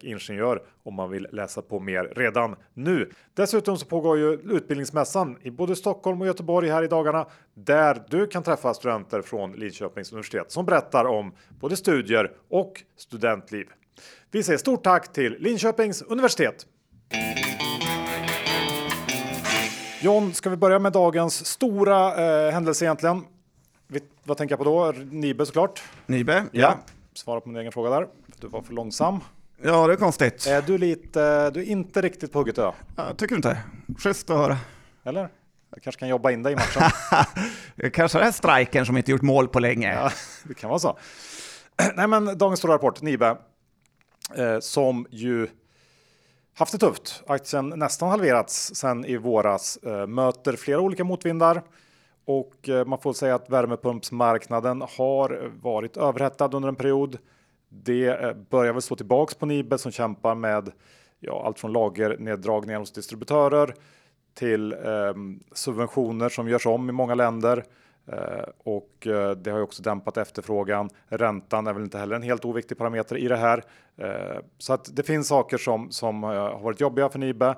[0.02, 3.10] ingenjör om man vill läsa på mer redan nu.
[3.34, 8.26] Dessutom så pågår ju utbildningsmässan i både Stockholm och Göteborg här i dagarna där du
[8.26, 13.66] kan träffa studenter från Linköpings universitet som berättar om både studier och studentliv.
[14.30, 16.66] Vi säger stort tack till Linköpings universitet.
[20.02, 22.14] John, ska vi börja med dagens stora
[22.46, 23.24] eh, händelse egentligen?
[24.30, 24.92] Vad tänker jag på då?
[25.10, 25.82] Nibe såklart.
[26.06, 26.60] Nibe, ja.
[26.60, 26.78] ja.
[27.14, 28.08] Svara på min egen fråga där.
[28.40, 29.20] Du var för långsam.
[29.62, 30.46] Ja, det är konstigt.
[30.46, 32.74] Är du lite, du är inte riktigt på hugget idag?
[32.96, 33.58] Ja, tycker du inte?
[33.98, 34.58] Schysst att höra.
[35.04, 35.28] Eller?
[35.70, 36.82] Jag kanske kan jobba in dig i matchen.
[37.92, 39.94] kanske det är striken som inte gjort mål på länge.
[39.94, 40.10] Ja,
[40.44, 40.98] det kan vara så.
[41.94, 43.36] Nej, men dagens stora rapport, Nibe,
[44.36, 45.48] eh, som ju
[46.54, 47.22] haft det tufft.
[47.26, 51.62] Aktien nästan halverats sedan i våras, eh, möter flera olika motvindar.
[52.30, 57.18] Och eh, man får säga att värmepumpsmarknaden har varit överhettad under en period.
[57.68, 60.72] Det eh, börjar väl slå tillbaks på Nibe som kämpar med
[61.20, 63.74] ja, allt från lagerneddragningar hos distributörer
[64.34, 65.14] till eh,
[65.52, 67.64] subventioner som görs om i många länder.
[68.06, 70.90] Eh, och eh, det har ju också dämpat efterfrågan.
[71.08, 73.64] Räntan är väl inte heller en helt oviktig parameter i det här.
[73.96, 77.54] Eh, så att det finns saker som, som eh, har varit jobbiga för Nibe.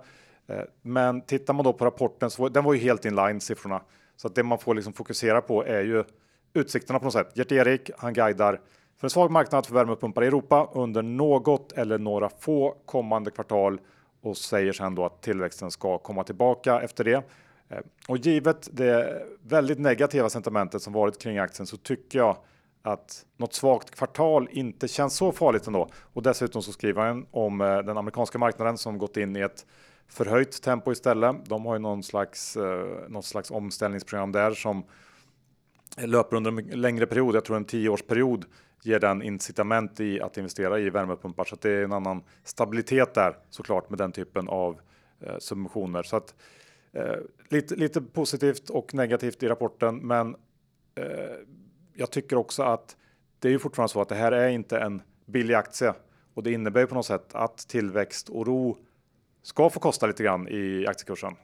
[0.82, 3.80] men tittar man då på rapporten så den var ju helt inline siffrorna.
[4.22, 6.04] Så att det man får liksom fokusera på är ju
[6.54, 7.32] utsikterna på något sätt.
[7.34, 8.60] Gert-Erik, han guidar
[8.98, 13.80] för en svag marknad för värmepumpar i Europa under något eller några få kommande kvartal
[14.20, 17.24] och säger sen då att tillväxten ska komma tillbaka efter det.
[17.68, 22.36] Eh, och givet det väldigt negativa sentimentet som varit kring aktien så tycker jag
[22.82, 25.88] att något svagt kvartal inte känns så farligt ändå.
[26.12, 29.66] Och dessutom så skriver han om eh, den amerikanska marknaden som gått in i ett
[30.08, 31.36] förhöjt tempo istället.
[31.44, 34.84] De har ju någon slags, eh, slags omställningsprogram där som
[35.96, 37.34] löper under en längre period.
[37.34, 38.44] Jag tror en tioårsperiod
[38.82, 43.14] ger den incitament i att investera i värmepumpar så att det är en annan stabilitet
[43.14, 44.80] där såklart med den typen av
[45.20, 46.02] eh, subventioner.
[46.02, 46.34] Så att
[46.92, 47.16] eh,
[47.48, 50.36] lite, lite positivt och negativt i rapporten, men
[50.94, 51.06] eh,
[51.94, 52.96] jag tycker också att
[53.38, 55.94] det är ju fortfarande så att det här är inte en billig aktie
[56.34, 58.76] och det innebär ju på något sätt att tillväxt och ro
[59.42, 61.34] ska få kosta lite grann i aktiekursen.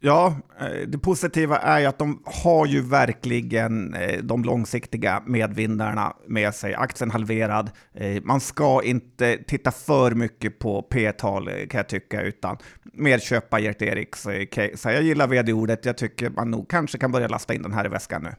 [0.00, 6.16] Ja, eh, det positiva är ju att de har ju verkligen eh, de långsiktiga medvindarna
[6.26, 6.74] med sig.
[6.74, 7.70] Aktien halverad.
[7.94, 13.60] Eh, man ska inte titta för mycket på P-tal kan jag tycka, utan mer köpa
[13.60, 14.92] Gert Eriks case.
[14.92, 15.84] Jag gillar vd-ordet.
[15.84, 18.34] Jag tycker man nog kanske kan börja lasta in den här i väskan nu.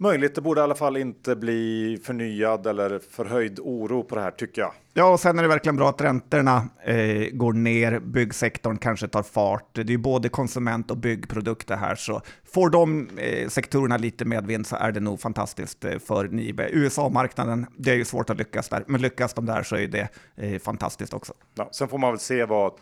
[0.00, 4.30] Möjligt, det borde i alla fall inte bli förnyad eller förhöjd oro på det här
[4.30, 4.72] tycker jag.
[4.94, 9.22] Ja, och sen är det verkligen bra att räntorna eh, går ner, byggsektorn kanske tar
[9.22, 9.68] fart.
[9.72, 14.66] Det är ju både konsument och byggprodukter här, så får de eh, sektorerna lite medvind
[14.66, 16.68] så är det nog fantastiskt eh, för Nibe.
[16.72, 20.08] USA-marknaden, det är ju svårt att lyckas där, men lyckas de där så är det
[20.36, 21.32] eh, fantastiskt också.
[21.54, 22.72] Ja, sen får man väl se vad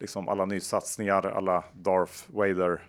[0.00, 2.80] liksom alla nysatsningar, alla Darth Vader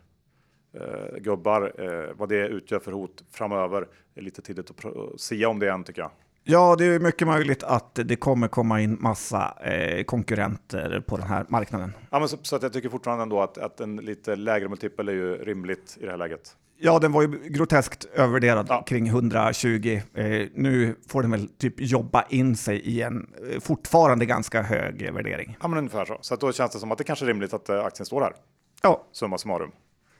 [0.73, 3.87] eh, gubbar, eh, vad det utgör för hot framöver.
[4.13, 6.11] Det är lite tidigt att säga om det än tycker jag.
[6.43, 11.27] Ja, det är mycket möjligt att det kommer komma in massa eh, konkurrenter på den
[11.27, 11.93] här marknaden.
[12.09, 15.09] Ja, men så, så, att jag tycker fortfarande ändå att, att en lite lägre multipel
[15.09, 16.55] är ju rimligt i det här läget.
[16.77, 18.83] Ja, den var ju groteskt övervärderad ja.
[18.83, 20.01] kring 120.
[20.13, 25.13] Eh, nu får den väl typ jobba in sig i en eh, fortfarande ganska hög
[25.13, 25.57] värdering.
[25.61, 26.17] Ja, men ungefär så.
[26.21, 28.21] Så att då känns det som att det kanske är rimligt att eh, aktien står
[28.21, 28.33] här.
[28.81, 29.07] Ja.
[29.11, 29.71] Summa summarum.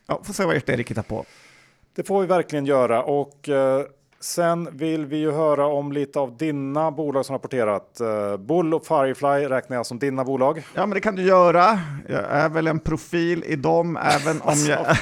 [0.07, 1.25] Ja, får se vad Erik hittar på.
[1.95, 3.85] Det får vi verkligen göra och eh,
[4.19, 7.99] sen vill vi ju höra om lite av dina bolag som rapporterat.
[7.99, 10.63] Eh, Bull och Firefly räknar jag som dina bolag.
[10.73, 11.79] Ja, men det kan du göra.
[12.09, 14.85] Jag är väl en profil i dem, även om jag...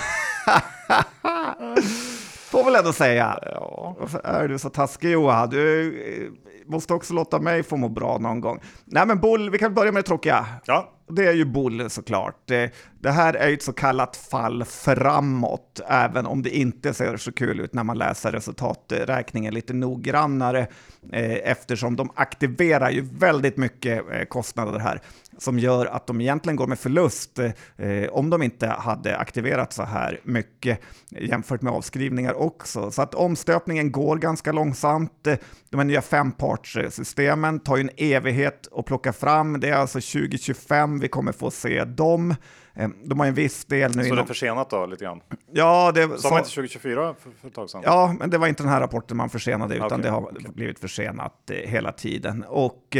[2.51, 3.39] Får väl ändå säga.
[3.41, 3.95] Ja.
[3.99, 5.49] Varför är du så taskig Johan?
[5.49, 8.59] Du eh, måste också låta mig få må bra någon gång.
[8.85, 10.45] Nej men Bull, vi kan börja med det tråkiga.
[10.65, 10.97] Ja.
[11.09, 12.35] Det är ju Bull såklart.
[12.45, 17.17] Det, det här är ju ett så kallat fall framåt, även om det inte ser
[17.17, 20.67] så kul ut när man läser resultaträkningen lite noggrannare,
[21.11, 25.01] eh, eftersom de aktiverar ju väldigt mycket eh, kostnader här
[25.41, 29.83] som gör att de egentligen går med förlust eh, om de inte hade aktiverat så
[29.83, 32.91] här mycket jämfört med avskrivningar också.
[32.91, 35.27] Så att omstöpningen går ganska långsamt.
[35.69, 39.59] De här nya fempartssystemen tar ju en evighet att plocka fram.
[39.59, 42.35] Det är alltså 2025 vi kommer få se dem.
[42.75, 44.01] Eh, de har en viss del nu.
[44.01, 44.15] Så inom...
[44.15, 45.21] det är försenat då lite grann?
[45.51, 47.81] Ja, det sa man inte 2024 för, för ett tag sedan?
[47.85, 50.51] Ja, men det var inte den här rapporten man försenade, utan okay, det har okay.
[50.53, 52.45] blivit försenat eh, hela tiden.
[52.47, 52.97] Och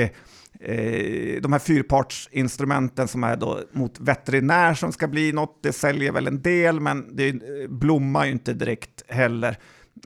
[0.60, 6.12] eh, de här fyrpartsinstrumenten som är då mot veterinär som ska bli något, det säljer
[6.12, 7.36] väl en del, men det eh,
[7.70, 9.58] blommar ju inte direkt heller.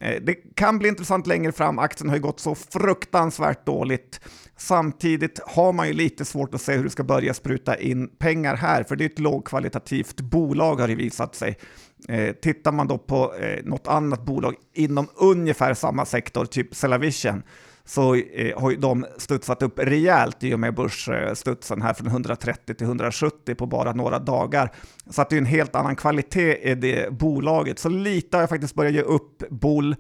[0.02, 4.19] Eh, det kan bli intressant längre fram, aktien har ju gått så fruktansvärt dåligt.
[4.58, 8.56] Samtidigt har man ju lite svårt att se hur det ska börja spruta in pengar
[8.56, 11.58] här, för det är ett lågkvalitativt bolag har det visat sig.
[12.10, 17.43] Eh, tittar man då på eh, något annat bolag inom ungefär samma sektor, typ Cellavision,
[17.86, 22.76] så eh, har ju de studsat upp rejält i och med börsstudsen här från 130
[22.76, 24.71] till 170 på bara några dagar.
[25.10, 27.80] Så att det är en helt annan kvalitet i det bolaget.
[27.80, 29.95] Så lite har jag faktiskt börjat ge upp Bull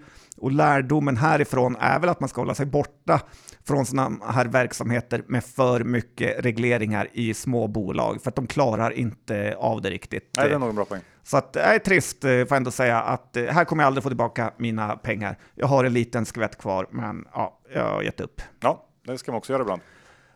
[0.45, 3.21] och lärdomen härifrån är väl att man ska hålla sig borta
[3.67, 8.91] från sådana här verksamheter med för mycket regleringar i små bolag, för att de klarar
[8.91, 10.29] inte av det riktigt.
[10.37, 11.01] Nej, det är nog en bra poäng.
[11.23, 13.87] Så att, det är trist, eh, får jag ändå säga, att eh, här kommer jag
[13.87, 15.37] aldrig få tillbaka mina pengar.
[15.55, 18.41] Jag har en liten skvätt kvar, men ja, jag har gett upp.
[18.59, 19.81] Ja, det ska man också göra ibland.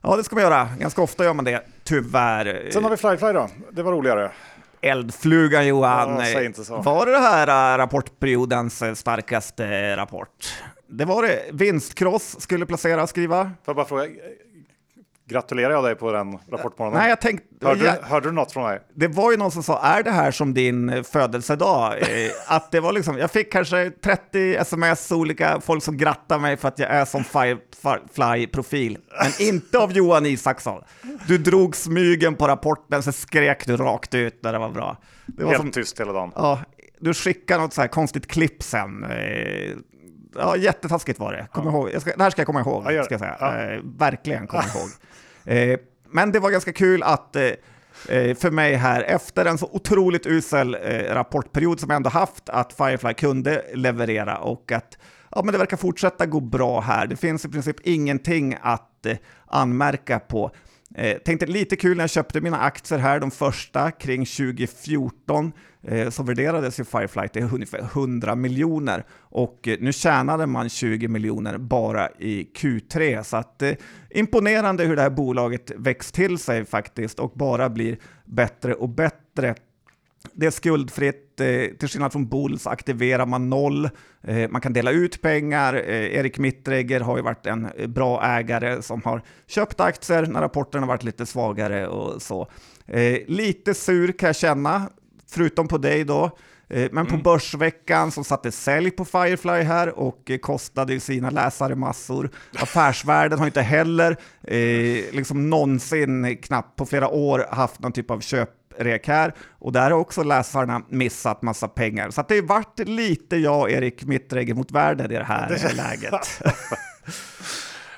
[0.02, 0.70] Ja, det ska man göra.
[0.80, 2.70] Ganska ofta gör man det, tyvärr.
[2.72, 3.50] Sen har vi Flyfly då.
[3.72, 4.32] Det var roligare.
[4.82, 6.16] Eldflugan Johan.
[6.20, 6.78] Ja, säg inte så.
[6.82, 10.54] Var det det här äh, rapportperiodens äh, starkaste rapport?
[10.88, 11.40] Det var det.
[11.52, 13.44] Vinstkross skulle placera, skriva.
[13.44, 14.06] Får jag bara fråga,
[15.30, 17.00] Gratulerar jag dig på den rapportmorgonen?
[17.00, 17.68] Nej, jag tänkte...
[17.68, 18.80] Hörde, jag, hörde, du något från mig?
[18.94, 22.02] Det var ju någon som sa, är det här som din eh, födelsedag?
[22.02, 26.58] Eh, att det var liksom, jag fick kanske 30 sms, olika folk som grattar mig
[26.58, 28.98] för att jag är som Firefly-profil.
[29.24, 30.82] Men inte av Johan Isaksson.
[31.28, 34.98] Du drog smygen på rapporten, så skrek du rakt ut när det var bra.
[35.26, 36.32] Det var Helt som, tyst hela dagen.
[36.36, 36.60] Ja,
[37.00, 39.04] du skickade något så här konstigt klipp sen.
[39.04, 39.76] Eh,
[40.36, 41.48] ja, jättetaskigt var det.
[41.52, 41.72] Kom ja.
[41.72, 42.02] ihåg.
[42.02, 43.38] Ska, det här ska jag komma ihåg, ska jag säga.
[43.40, 43.58] Ja.
[43.58, 44.90] Eh, verkligen komma ihåg.
[45.50, 45.80] Eh,
[46.12, 47.44] men det var ganska kul att eh,
[48.10, 52.50] eh, för mig här, efter en så otroligt usel eh, rapportperiod som jag ändå haft,
[52.50, 54.98] att Firefly kunde leverera och att
[55.32, 57.08] ja, men det verkar fortsätta gå bra här.
[57.08, 60.52] Det finns i princip ingenting att eh, anmärka på.
[60.96, 65.52] Eh, tänkte lite kul när jag köpte mina aktier här, de första kring 2014,
[65.84, 71.08] eh, så värderades ju Firefly till ungefär 100 miljoner och eh, nu tjänade man 20
[71.08, 73.24] miljoner bara i Q3.
[73.24, 73.74] Så att, eh,
[74.10, 79.56] imponerande hur det här bolaget växt till sig faktiskt och bara blir bättre och bättre.
[80.34, 83.90] Det är skuldfritt, eh, till skillnad från Bulls aktiverar man noll.
[84.24, 85.74] Eh, man kan dela ut pengar.
[85.74, 90.82] Eh, Erik Mittregger har ju varit en bra ägare som har köpt aktier när rapporten
[90.82, 92.48] har varit lite svagare och så.
[93.28, 94.90] Lite sur kan jag känna.
[95.28, 96.32] förutom på dig då.
[96.70, 97.24] Eh, men på mm.
[97.24, 102.30] Börsveckan som satte sälj på Firefly här och kostade sina läsare massor.
[102.54, 104.12] Affärsvärlden har inte heller
[104.44, 108.20] eh, liksom någonsin, knappt på flera år, haft någon typ av
[108.80, 109.34] köprek här.
[109.60, 112.10] Och där har också läsarna missat massa pengar.
[112.10, 115.74] Så det varit lite jag och Erik Mittregger mot världen i det här det...
[115.74, 116.42] läget.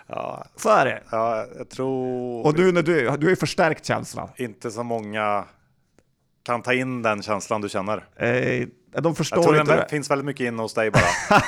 [0.08, 1.04] ja, så är det.
[1.12, 2.46] Ja, jag tror...
[2.46, 4.30] Och du, när du, du är förstärkt känsla.
[4.36, 5.46] Inte så många
[6.44, 8.06] kan ta in den känslan du känner.
[8.16, 8.68] Eh,
[9.02, 11.02] de förstår jag tror inte det finns väldigt mycket inne hos dig bara.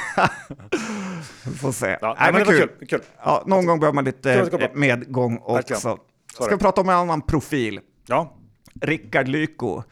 [1.62, 1.98] Får se.
[2.02, 2.70] Ja, nej, men det kul.
[2.88, 3.02] kul.
[3.24, 5.98] Ja, någon gång behöver man lite medgång också.
[6.34, 7.80] Ska vi prata om en annan profil?
[8.08, 8.43] Ja.
[8.82, 9.84] Rickard Lyko.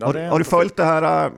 [0.00, 1.30] Ja, har, har, du följt det här äh,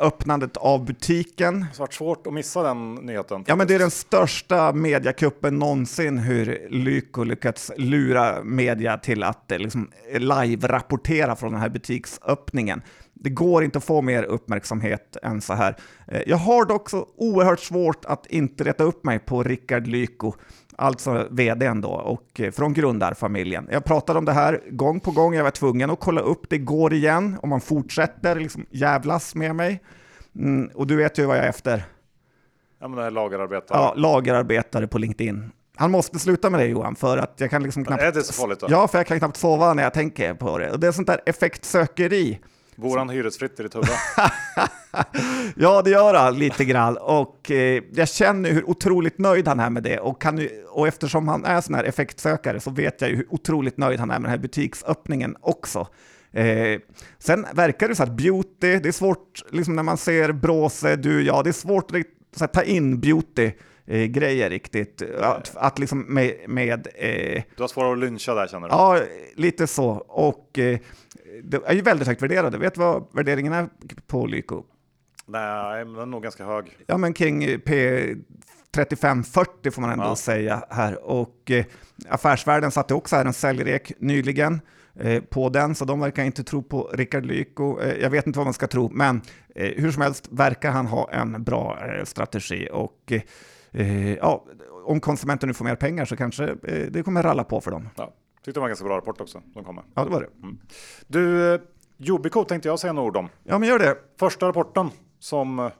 [0.00, 1.60] öppnandet av butiken?
[1.60, 3.44] Det har varit svårt att missa den nyheten.
[3.46, 9.52] Ja, men det är den största mediakuppen någonsin hur Lyko lyckats lura media till att
[9.52, 12.82] äh, liksom, live-rapportera från den här butiksöppningen.
[13.14, 15.76] Det går inte att få mer uppmärksamhet än så här.
[16.26, 20.34] Jag har dock så oerhört svårt att inte rätta upp mig på Rickard Lyko
[20.78, 23.68] alltså vdn då, och eh, från grundarfamiljen.
[23.70, 26.58] Jag pratade om det här gång på gång, jag var tvungen att kolla upp det
[26.58, 29.82] går igen, om man fortsätter liksom jävlas med mig.
[30.34, 31.84] Mm, och du vet ju vad jag är efter.
[32.80, 33.78] Ja, men det är lagerarbetare.
[33.78, 35.50] Ja, lagerarbetare på LinkedIn.
[35.76, 38.02] Han måste sluta med det Johan, för att jag kan liksom knappt...
[38.02, 38.66] Är det så farligt då?
[38.70, 40.72] Ja, för jag kan knappt sova när jag tänker på det.
[40.72, 42.40] Och det är sånt där effektsökeri
[42.76, 43.88] Bor han hyresfritt i ditt huvud?
[45.56, 46.96] ja, det gör han lite grann.
[46.96, 49.98] Och eh, jag känner hur otroligt nöjd han är med det.
[49.98, 53.76] Och, kan och eftersom han är sån här effektsökare så vet jag ju hur otroligt
[53.76, 55.88] nöjd han är med den här butiksöppningen också.
[56.32, 56.80] Eh,
[57.18, 61.22] sen verkar det så att beauty, det är svårt, liksom när man ser Bråse, du,
[61.22, 61.90] ja, det är svårt
[62.40, 63.52] att ta in beauty
[63.86, 65.02] eh, grejer riktigt.
[65.20, 66.34] Att, att liksom med...
[66.48, 68.74] med eh, du har svårare att lyncha där känner du?
[68.74, 69.00] Ja,
[69.34, 69.88] lite så.
[70.08, 70.78] Och eh,
[71.44, 72.58] det är ju väldigt högt värderade.
[72.58, 73.68] Vet du vad värderingen är
[74.06, 74.64] på Lyko?
[75.26, 76.78] Nej, men den är nog ganska hög.
[76.86, 78.14] Ja, men kring P
[78.76, 80.16] 35-40 får man ändå ja.
[80.16, 81.04] säga här.
[81.04, 81.64] Och eh,
[82.08, 84.60] Affärsvärlden satte också här en säljrek nyligen
[84.94, 87.80] eh, på den, så de verkar inte tro på Rickard Lyko.
[87.80, 89.22] Eh, jag vet inte vad man ska tro, men
[89.54, 92.68] eh, hur som helst verkar han ha en bra eh, strategi.
[92.72, 93.12] Och
[93.72, 94.46] eh, ja,
[94.84, 96.54] om konsumenten nu får mer pengar så kanske
[96.90, 97.88] det kommer ralla på för dem.
[97.96, 98.12] Ja.
[98.46, 99.42] Tyckte det var en ganska bra rapport också.
[99.54, 99.84] De kom med.
[99.94, 100.28] Ja, det var det.
[100.42, 100.58] Mm.
[101.06, 101.60] Du, eh,
[101.98, 103.28] Yubico tänkte jag säga några ord om.
[103.44, 103.96] Ja, men gör det.
[104.18, 105.70] Första rapporten som eh,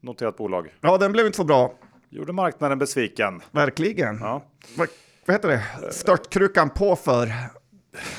[0.00, 0.74] noterat bolag.
[0.80, 1.74] Ja, den blev inte så bra.
[2.08, 3.40] Gjorde marknaden besviken.
[3.50, 4.18] Verkligen.
[4.18, 4.42] Ja.
[4.76, 4.88] Vad,
[5.26, 5.92] vad heter det?
[5.92, 7.32] Störtkrukan på för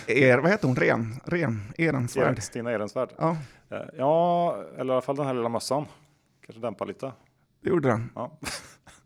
[0.07, 0.75] er, vad heter hon?
[0.75, 1.19] Ren?
[1.25, 1.73] Ren?
[1.77, 2.43] Ehrensvärd?
[2.43, 3.09] Stina Ehrensvärd.
[3.17, 3.37] Ja.
[3.71, 5.85] Eh, ja, eller i alla fall den här lilla mössan.
[6.45, 7.11] Kanske dämpa lite.
[7.63, 8.11] Det gjorde den.
[8.15, 8.39] Ja.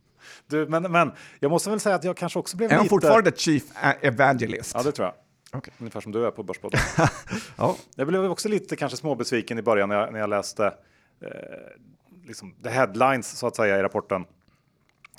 [0.47, 2.75] Du, men, men jag måste väl säga att jag kanske också blev är lite...
[2.75, 3.63] Är han fortfarande Chief
[4.01, 4.71] Evangelist?
[4.75, 5.15] Ja, det tror jag.
[5.57, 5.73] Okay.
[5.79, 6.79] Ungefär som du är på Börspodden.
[7.57, 7.75] ja.
[7.95, 10.65] Jag blev också lite kanske småbesviken i början när jag, när jag läste
[11.21, 11.29] eh,
[12.25, 14.25] liksom the headlines så att säga i rapporten.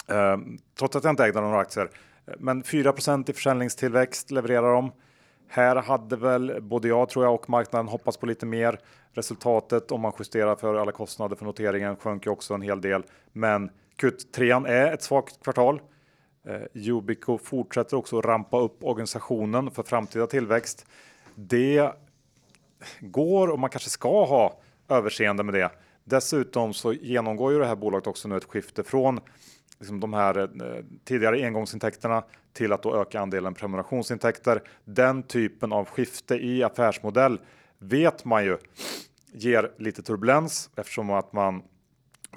[0.09, 0.37] Eh,
[0.79, 1.91] trots att jag inte ägde några aktier.
[2.39, 4.93] Men 4% i försäljningstillväxt levererar de.
[5.49, 8.79] Här hade väl både jag tror jag och marknaden hoppats på lite mer.
[9.13, 13.03] Resultatet om man justerar för alla kostnader för noteringen sjönk ju också en hel del.
[13.33, 15.81] Men Q3 är ett svagt kvartal.
[16.47, 20.87] Eh, Yubico fortsätter också rampa upp organisationen för framtida tillväxt.
[21.35, 21.91] Det
[23.01, 25.71] går och man kanske ska ha överseende med det.
[26.05, 29.21] Dessutom så genomgår ju det här bolaget också nu ett skifte från
[29.79, 34.63] liksom de här eh, tidigare engångsintäkterna till att då öka andelen prenumerationsintäkter.
[34.85, 37.41] Den typen av skifte i affärsmodell
[37.79, 38.59] vet man ju
[39.33, 41.63] ger lite turbulens eftersom att man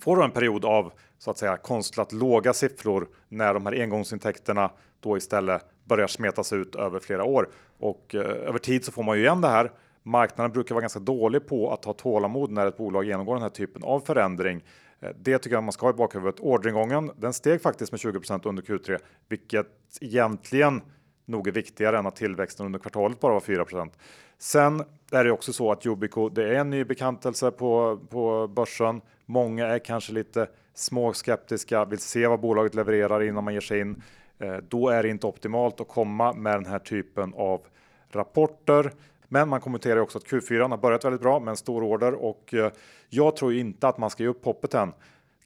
[0.01, 5.17] får en period av så att säga konstlat låga siffror när de här engångsintäkterna då
[5.17, 9.23] istället börjar smetas ut över flera år och eh, över tid så får man ju
[9.23, 9.71] igen det här.
[10.03, 13.49] Marknaden brukar vara ganska dålig på att ha tålamod när ett bolag genomgår den här
[13.49, 14.63] typen av förändring.
[14.99, 16.39] Eh, det tycker jag man ska ha i bakhuvudet.
[16.39, 19.67] Orderingången den steg faktiskt med 20% under Q3, vilket
[20.01, 20.81] egentligen
[21.25, 23.89] nog är viktigare än att tillväxten under kvartalet bara var 4%
[24.38, 29.01] Sen är det också så att Yubico, det är en ny bekantelse på, på börsen.
[29.30, 34.01] Många är kanske lite småskeptiska, vill se vad bolaget levererar innan man ger sig in.
[34.39, 37.61] Eh, då är det inte optimalt att komma med den här typen av
[38.09, 38.91] rapporter.
[39.28, 42.53] Men man kommenterar också att Q4 har börjat väldigt bra med en stor order och
[42.53, 42.71] eh,
[43.09, 44.93] jag tror inte att man ska ge upp hoppet än.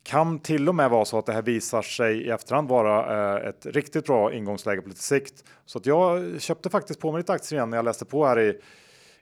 [0.03, 3.49] Kan till och med vara så att det här visar sig i efterhand vara eh,
[3.49, 5.43] ett riktigt bra ingångsläge på lite sikt.
[5.65, 8.39] Så att jag köpte faktiskt på mig lite aktier igen när jag läste på här
[8.39, 8.59] i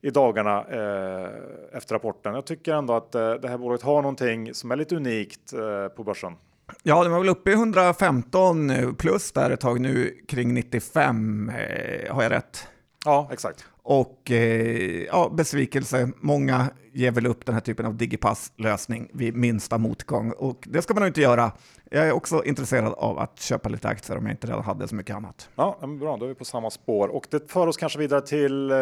[0.02, 1.30] i dagarna eh,
[1.78, 2.34] efter rapporten.
[2.34, 5.88] Jag tycker ändå att eh, det här bolaget har någonting som är lite unikt eh,
[5.96, 6.34] på börsen.
[6.84, 11.50] Ja, de var väl uppe i 115 plus där ett tag nu kring 95.
[11.50, 12.68] Eh, har jag rätt?
[13.06, 13.66] Ja, exakt.
[13.84, 16.12] Och eh, ja, besvikelse.
[16.18, 20.94] Många ger väl upp den här typen av digipass-lösning vid minsta motgång och det ska
[20.94, 21.52] man nog inte göra.
[21.92, 24.96] Jag är också intresserad av att köpa lite aktier om jag inte redan hade så
[24.96, 25.50] mycket annat.
[25.56, 28.72] Ja, bra, då är vi på samma spår och det för oss kanske vidare till
[28.72, 28.78] eh,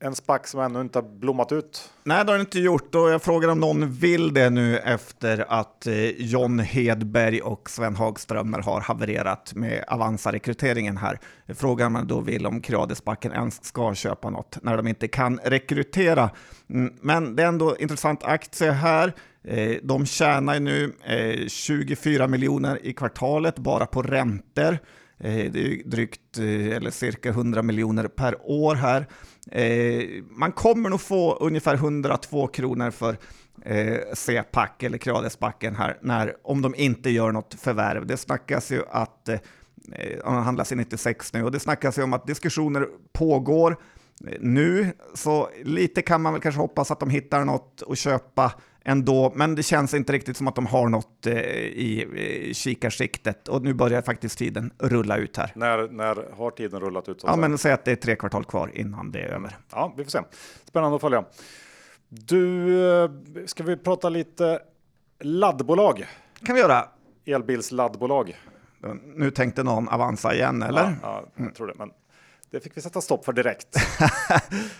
[0.00, 1.90] en spack som ännu inte har blommat ut?
[2.04, 5.44] Nej, det har den inte gjort och jag frågar om någon vill det nu efter
[5.48, 11.18] att eh, John Hedberg och Sven Hagströmer har havererat med Avanza-rekryteringen här.
[11.48, 16.30] Frågar man då vill om Creadesbacken ens ska köpa något när de inte kan rekrytera.
[16.70, 19.12] Mm, men det är ändå intressant aktie här.
[19.44, 24.78] Eh, de tjänar nu eh, 24 miljoner i kvartalet bara på räntor.
[25.18, 29.06] Det är drygt eller cirka 100 miljoner per år här.
[29.50, 33.16] Eh, man kommer nog få ungefär 102 kronor för
[33.62, 38.06] eh, C-pack eller Kradesbacken här, när, om de inte gör något förvärv.
[38.06, 39.34] Det snackas ju att eh,
[39.92, 43.76] eh han handlas i 96 nu och det snackas ju om att diskussioner pågår
[44.26, 48.52] eh, nu, så lite kan man väl kanske hoppas att de hittar något att köpa
[48.84, 52.06] ändå, men det känns inte riktigt som att de har något eh, i,
[52.48, 55.52] i kikarsiktet och nu börjar faktiskt tiden rulla ut här.
[55.54, 57.22] När, när har tiden rullat ut?
[57.26, 59.56] Ja, men säg att det är tre kvartal kvar innan det är över.
[59.70, 60.20] Ja, vi får se.
[60.64, 61.24] Spännande att följa.
[62.08, 62.74] Du,
[63.04, 63.10] eh,
[63.46, 64.60] ska vi prata lite
[65.20, 66.06] laddbolag?
[66.44, 66.88] kan vi göra.
[67.24, 68.36] Elbilsladdbolag.
[69.14, 70.82] Nu tänkte någon Avanza igen, eller?
[71.02, 71.74] Ja, ja jag tror det.
[71.76, 71.90] Men
[72.54, 73.68] det fick vi sätta stopp för direkt.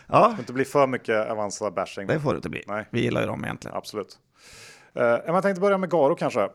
[0.06, 0.28] ja.
[0.28, 2.06] Det får inte bli för mycket Avanza bashing.
[2.06, 2.62] Det får det inte bli.
[2.66, 2.88] Nej.
[2.90, 3.76] Vi gillar ju dem egentligen.
[3.76, 4.18] Absolut.
[4.96, 6.40] Uh, jag tänkte börja med Garo kanske.
[6.40, 6.48] Uh,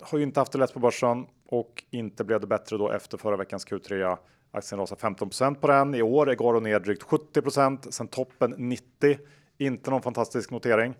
[0.00, 3.18] har ju inte haft det lätt på börsen och inte blev det bättre då efter
[3.18, 4.16] förra veckans Q3.
[4.50, 5.94] Aktien rasade 15% på den.
[5.94, 9.18] I år är Garo ner drygt 70% sen toppen 90.
[9.58, 10.94] Inte någon fantastisk notering.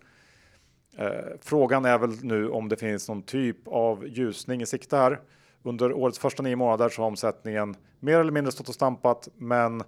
[1.01, 1.07] Uh,
[1.41, 5.21] frågan är väl nu om det finns någon typ av ljusning i sikte här.
[5.63, 9.83] Under årets första nio månader så har omsättningen mer eller mindre stått och stampat, men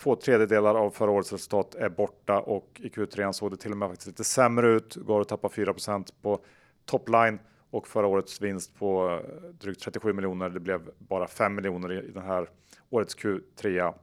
[0.00, 3.76] två tredjedelar av förra årets resultat är borta och i Q3 såg det till och
[3.76, 4.96] med faktiskt lite sämre ut.
[4.96, 6.40] Går att tappa 4% på
[6.84, 7.38] topline
[7.70, 10.48] och förra årets vinst på eh, drygt 37 miljoner.
[10.48, 12.48] Det blev bara 5 miljoner i den här
[12.90, 13.94] årets Q3.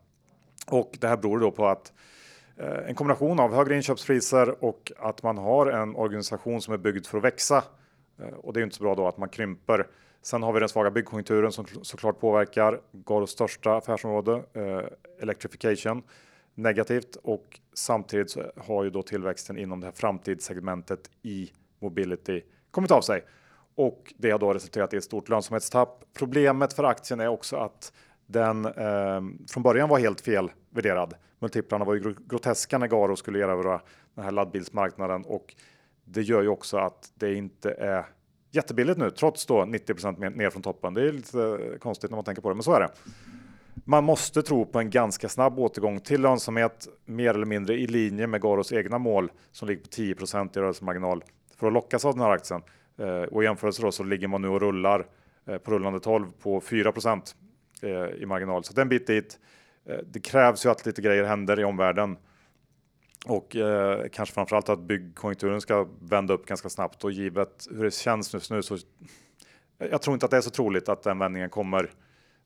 [0.68, 1.94] Och det här beror då på att
[2.58, 7.06] eh, en kombination av högre inköpspriser och att man har en organisation som är byggd
[7.06, 7.64] för att växa.
[8.20, 9.88] Eh, och det är inte så bra då att man krymper
[10.26, 14.82] Sen har vi den svaga byggkonjunkturen som såklart påverkar Garos största affärsområde, eh,
[15.20, 16.04] electrification,
[16.56, 22.92] negativt och samtidigt så har ju då tillväxten inom det här framtidssegmentet i mobility kommit
[22.92, 23.24] av sig
[23.76, 26.04] och det har då resulterat i ett stort lönsamhetstapp.
[26.14, 27.94] Problemet för aktien är också att
[28.26, 31.14] den eh, från början var helt fel värderad.
[31.40, 33.82] Multiplarna var ju groteska när Garo skulle erövra
[34.16, 35.56] den här laddbilsmarknaden och
[36.06, 38.06] det gör ju också att det inte är
[38.56, 40.94] jättebilligt nu, trots då 90% ner från toppen.
[40.94, 42.90] Det är lite konstigt när man tänker på det, men så är det.
[43.84, 48.28] Man måste tro på en ganska snabb återgång till lönsamhet, mer eller mindre i linje
[48.28, 51.24] med Garos egna mål som ligger på 10% i rörelsemarginal
[51.58, 52.62] för att lockas av den här aktien.
[52.98, 55.06] Eh, och i jämförelse då så ligger man nu och rullar
[55.48, 56.94] eh, på rullande 12 på 4
[57.82, 57.90] eh,
[58.22, 58.64] i marginal.
[58.64, 59.40] Så det är en bit dit.
[60.06, 62.18] Det krävs ju att lite grejer händer i omvärlden
[63.26, 67.94] och eh, kanske framförallt att byggkonjunkturen ska vända upp ganska snabbt och givet hur det
[67.94, 68.78] känns just nu så
[69.78, 71.92] jag tror inte att det är så troligt att den vändningen kommer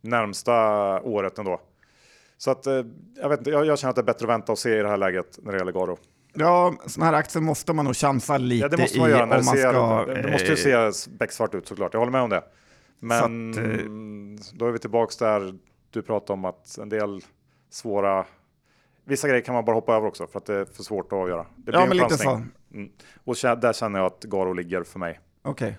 [0.02, 0.54] närmsta
[1.02, 1.62] året ändå.
[2.38, 2.84] Så att eh,
[3.16, 4.82] jag, vet inte, jag, jag, känner att det är bättre att vänta och se i
[4.82, 5.98] det här läget när det gäller Garo.
[6.34, 9.38] Ja, sådana här aktier måste man nog chansa lite ja, det måste man göra när
[9.38, 11.94] det, ser, ska, det måste ju se becksvart ut såklart.
[11.94, 12.44] Jag håller med om det.
[13.00, 15.54] Men att, eh, då är vi tillbaks där
[15.90, 17.22] du pratade om att en del
[17.70, 18.26] svåra
[19.10, 21.14] Vissa grejer kan man bara hoppa över också för att det är för svårt att
[21.14, 21.45] avgöra.
[21.55, 22.30] Det ja, men lite så.
[22.74, 22.89] Mm.
[23.24, 25.20] Och där känner jag att Garo ligger för mig.
[25.41, 25.68] Okej.
[25.68, 25.78] Okay.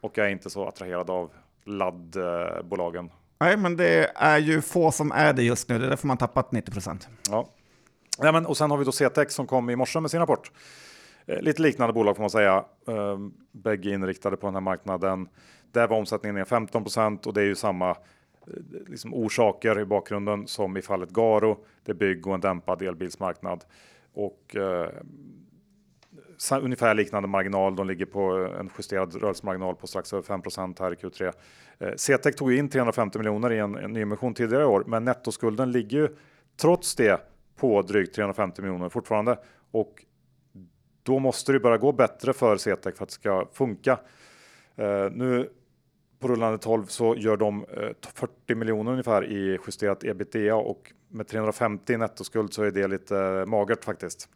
[0.00, 1.30] Och jag är inte så attraherad av
[1.64, 3.10] laddbolagen.
[3.40, 5.78] Nej, men det är ju få som är det just nu.
[5.78, 7.08] Det är därför man tappat 90 procent.
[7.30, 7.48] Ja.
[8.18, 10.50] ja men, och sen har vi då CTEX som kom i morse med sin rapport.
[11.26, 12.64] Eh, lite liknande bolag får man säga.
[12.88, 13.18] Eh,
[13.52, 15.28] bägge inriktade på den här marknaden.
[15.72, 17.96] Där var omsättningen ner 15 procent och det är ju samma
[18.86, 21.64] liksom orsaker i bakgrunden som i fallet Garo.
[21.84, 23.64] Det är bygg och en dämpad elbilsmarknad
[24.12, 24.90] och eh,
[26.62, 27.76] ungefär liknande marginal.
[27.76, 28.20] De ligger på
[28.60, 30.42] en justerad rörelsemarginal på strax över 5
[30.78, 31.32] här i Q3.
[31.78, 35.72] Eh, CTEC tog in 350 miljoner i en, en nyemission tidigare i år, men nettoskulden
[35.72, 36.08] ligger ju
[36.56, 37.20] trots det
[37.56, 39.38] på drygt 350 miljoner fortfarande
[39.70, 40.04] och
[41.02, 43.98] då måste det börja gå bättre för CTEC för att det ska funka.
[44.76, 45.50] Eh, nu
[46.18, 47.66] på rullande 12 så gör de
[48.14, 52.86] 40 eh, miljoner ungefär i justerat ebitda och med 350 i nettoskuld så är det
[52.86, 54.28] lite magert faktiskt.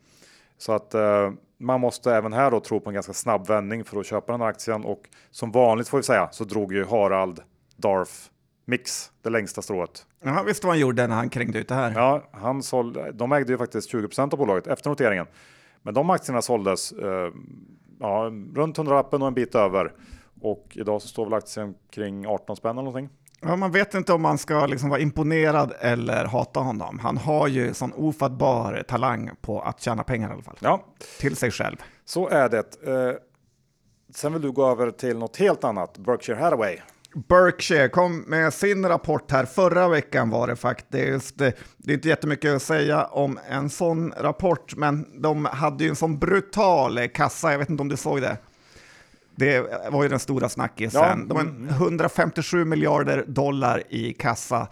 [0.59, 4.01] Så att eh, man måste även här då tro på en ganska snabb vändning för
[4.01, 7.41] att köpa den här aktien och som vanligt får vi säga så drog ju Harald
[7.77, 8.31] Darf
[8.65, 10.07] Mix, det längsta strået.
[10.25, 11.93] Ja, visst vad han gjorde när han krängde ut det här.
[11.95, 15.27] Ja, han sålde, de ägde ju faktiskt 20% av bolaget efter noteringen.
[15.83, 17.33] Men de aktierna såldes eh,
[18.01, 19.93] ja, runt 100 och en bit över.
[20.41, 23.09] Och idag så står väl aktien kring 18 spänn eller någonting.
[23.43, 26.99] Ja, man vet inte om man ska liksom vara imponerad eller hata honom.
[26.99, 30.57] Han har ju sån ofattbar talang på att tjäna pengar i alla fall.
[30.61, 30.85] Ja,
[31.21, 31.77] Till sig själv.
[32.05, 32.59] så är det.
[32.87, 33.15] Eh,
[34.15, 36.79] sen vill du gå över till något helt annat, Berkshire Hathaway.
[37.29, 41.39] Berkshire kom med sin rapport här förra veckan var det faktiskt.
[41.39, 41.55] Det
[41.87, 46.19] är inte jättemycket att säga om en sån rapport, men de hade ju en sån
[46.19, 47.53] brutal kassa.
[47.53, 48.37] Jag vet inte om du såg det?
[49.41, 51.03] Det var ju den stora snackisen.
[51.03, 54.69] Ja, De har 157 miljarder dollar i kassa.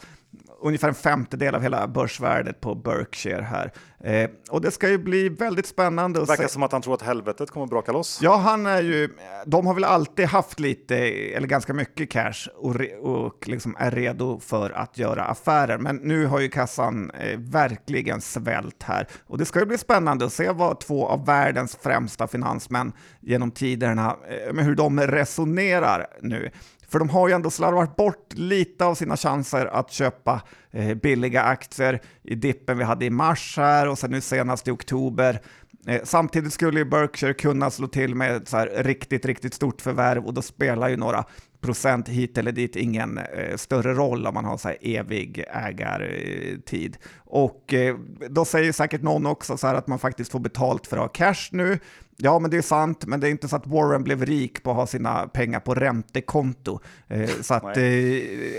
[0.61, 3.73] Ungefär en femtedel av hela börsvärdet på Berkshire här.
[4.05, 6.49] Eh, och det ska ju bli väldigt spännande Det att verkar se.
[6.49, 8.19] som att han tror att helvetet kommer braka loss.
[8.23, 9.09] Ja, han är ju,
[9.47, 10.97] de har väl alltid haft lite,
[11.37, 15.79] eller ganska mycket cash och, re, och liksom är redo för att göra affärer.
[15.79, 19.07] Men nu har ju kassan eh, verkligen svällt här.
[19.27, 23.51] Och det ska ju bli spännande att se vad två av världens främsta finansmän genom
[23.51, 26.51] tiderna, eh, hur de resonerar nu.
[26.89, 31.43] För de har ju ändå slarvat bort lite av sina chanser att köpa eh, billiga
[31.43, 35.41] aktier i dippen vi hade i mars här och sen nu senast i oktober.
[35.87, 39.81] Eh, samtidigt skulle ju Berkshire kunna slå till med ett så här riktigt, riktigt stort
[39.81, 41.25] förvärv och då spelar ju några
[41.61, 46.97] procent hit eller dit ingen eh, större roll om man har så här evig ägartid.
[47.17, 47.97] Och eh,
[48.31, 51.09] då säger säkert någon också så här att man faktiskt får betalt för att ha
[51.09, 51.79] cash nu.
[52.23, 54.71] Ja, men det är sant, men det är inte så att Warren blev rik på
[54.71, 56.81] att ha sina pengar på räntekonto.
[57.09, 57.83] Eh, så att eh,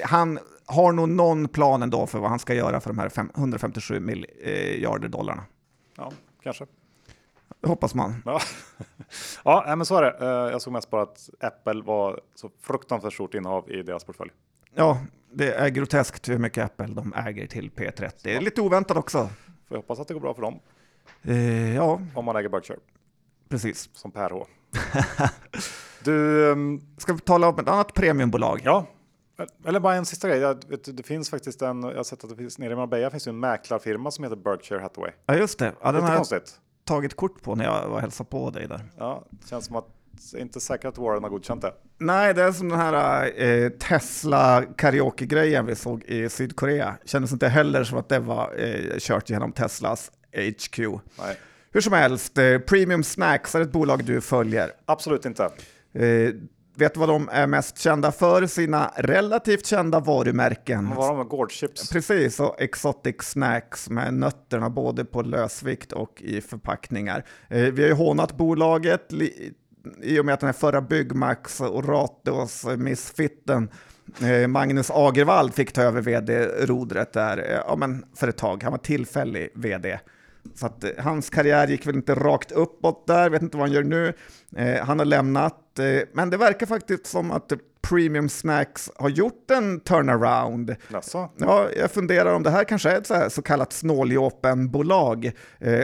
[0.06, 3.32] han har nog någon plan ändå för vad han ska göra för de här fem-
[3.36, 5.44] 157 miljarder dollarna.
[5.98, 6.12] Ja,
[6.44, 6.66] kanske.
[7.62, 8.16] Det hoppas man.
[8.26, 8.40] Ja,
[9.44, 10.18] ja men så är det.
[10.20, 14.32] Eh, Jag såg mest bara att Apple var så fruktansvärt stort innehav i deras portfölj.
[14.76, 15.02] Ja,
[15.34, 18.12] det är groteskt hur mycket Apple de äger till P30.
[18.24, 19.18] Det är lite oväntat också.
[19.18, 19.30] Får
[19.68, 20.60] jag hoppas att det går bra för dem
[21.24, 22.80] Eh, ja, om man äger Berkshire
[23.50, 23.90] precis.
[23.94, 24.48] som Per H.
[26.04, 28.62] Du, ehm, Ska vi tala om ett annat premiumbolag?
[28.64, 28.88] ja,
[29.66, 30.40] eller bara en sista grej.
[30.40, 33.10] Jag, vet, det finns faktiskt en, jag har sett att det finns nere i Marbella
[33.10, 35.12] finns en mäklarfirma som heter Berkshire Hathaway.
[35.26, 35.74] Ja, just det.
[35.82, 36.42] Ja, den har jag
[36.84, 38.90] tagit kort på när jag var och hälsade på dig där.
[38.98, 39.86] Ja, det känns som att
[40.32, 41.74] det är inte säkert att Warren har godkänt det.
[41.98, 46.98] Nej, det är som den här eh, Tesla karaoke-grejen vi såg i Sydkorea.
[47.06, 50.80] Kändes inte heller som att det var eh, kört genom Teslas HQ.
[51.20, 51.38] Nej,
[51.72, 54.72] Hur som helst, eh, Premium Snacks är ett bolag du följer.
[54.86, 55.44] absolut inte.
[55.94, 56.34] Eh,
[56.76, 58.46] vet du vad de är mest kända för?
[58.46, 60.90] Sina relativt kända varumärken.
[60.90, 61.90] Vad var de Gårdschips?
[61.90, 67.26] Precis, och Exotic Snacks med nötterna både på lösvikt och i förpackningar.
[67.50, 69.14] Eh, vi har ju hånat bolaget
[70.02, 73.70] i och med att den här förra Byggmax och Ratos eh, Misfitten
[74.22, 78.64] eh, Magnus Agervald fick ta över vd-rodret där ja, men för ett tag.
[78.64, 80.00] Han var tillfällig vd.
[80.56, 83.76] Så att eh, hans karriär gick väl inte rakt uppåt där, vet inte vad han
[83.76, 84.14] gör nu.
[84.56, 89.52] Eh, han har lämnat, eh, men det verkar faktiskt som att Premium Snacks har gjort
[89.52, 90.76] en turnaround.
[90.92, 91.30] Jaså?
[91.38, 95.32] Ja, jag funderar om det här kanske är ett så, här så kallat snåljåpenbolag.
[95.60, 95.84] Eh,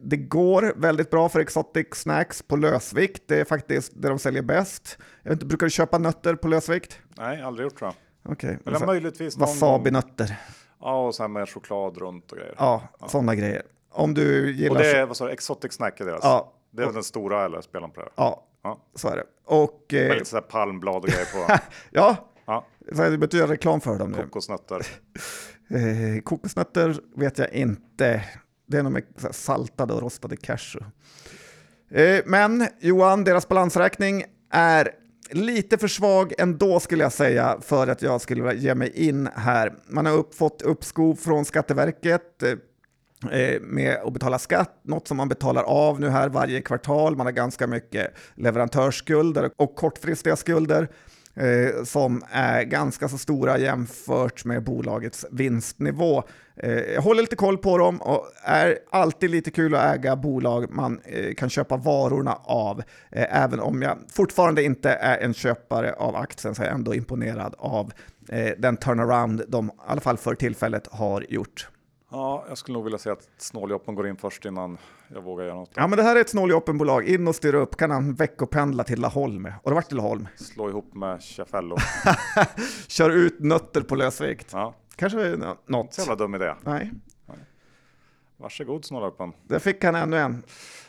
[0.00, 3.22] det går väldigt bra för Exotic Snacks på lösvikt.
[3.26, 4.98] Det är faktiskt det de säljer bäst.
[5.22, 6.98] Jag vet inte, brukar du köpa nötter på lösvikt?
[7.18, 7.88] Nej, aldrig gjort tror
[8.24, 8.32] jag.
[8.32, 8.58] Okej.
[8.66, 8.86] Eller Okay.
[8.86, 9.54] möjligtvis någon gång.
[9.54, 10.36] Wasabi-nötter.
[10.80, 12.54] Ja, och sen med choklad runt och grejer.
[12.58, 13.62] Ja, sådana grejer.
[13.92, 14.78] Om du Och gillar...
[14.78, 16.20] det är, vad sa du, Exotic Snack är deras?
[16.22, 16.52] Ja.
[16.70, 18.08] Det är väl den stora eller spelar de på det?
[18.14, 18.78] Ja, Ja.
[18.94, 19.24] så är det.
[19.46, 19.94] Och...
[19.94, 21.54] Eh, lite sådär palmblad och grejer på.
[21.90, 22.16] ja,
[22.46, 24.22] Ja, så behöver göra reklam för dem nu.
[24.22, 24.86] kokosnötter.
[25.70, 28.24] Eh, kokosnötter vet jag inte.
[28.66, 30.86] Det är nog med saltade och rostade cashew.
[31.90, 34.90] Eh, men Johan, deras balansräkning är
[35.30, 39.74] lite för svag ändå skulle jag säga för att jag skulle ge mig in här.
[39.86, 42.52] Man har upp, fått uppskov från Skatteverket eh,
[43.30, 47.16] Eh, med att betala skatt, något som man betalar av nu här varje kvartal.
[47.16, 50.88] Man har ganska mycket leverantörsskulder och kortfristiga skulder
[51.34, 56.22] eh, som är ganska så stora jämfört med bolagets vinstnivå.
[56.56, 60.66] Eh, jag håller lite koll på dem och är alltid lite kul att äga bolag
[60.70, 62.82] man eh, kan köpa varorna av.
[63.10, 66.94] Eh, även om jag fortfarande inte är en köpare av aktien så är jag ändå
[66.94, 67.92] imponerad av
[68.28, 71.68] eh, den turnaround de i alla fall för tillfället har gjort.
[72.12, 74.78] Ja, jag skulle nog vilja säga att snåljåpen går in först innan
[75.14, 75.70] jag vågar göra något.
[75.74, 77.04] Ja, men det här är ett snåljåpenbolag.
[77.08, 77.76] In och styra upp.
[77.76, 79.48] Kan han veckopendla till Laholm?
[79.62, 80.28] Och det till Laholm.
[80.36, 81.76] Slå ihop med Chafello.
[82.88, 84.48] Kör ut nötter på lösvikt.
[84.52, 85.36] Ja, Kanske
[85.66, 85.94] något.
[85.94, 86.54] så jävla dum idé.
[86.64, 86.90] Nej,
[88.36, 89.32] Varsågod snåljåpen.
[89.42, 90.42] där fick han ännu en.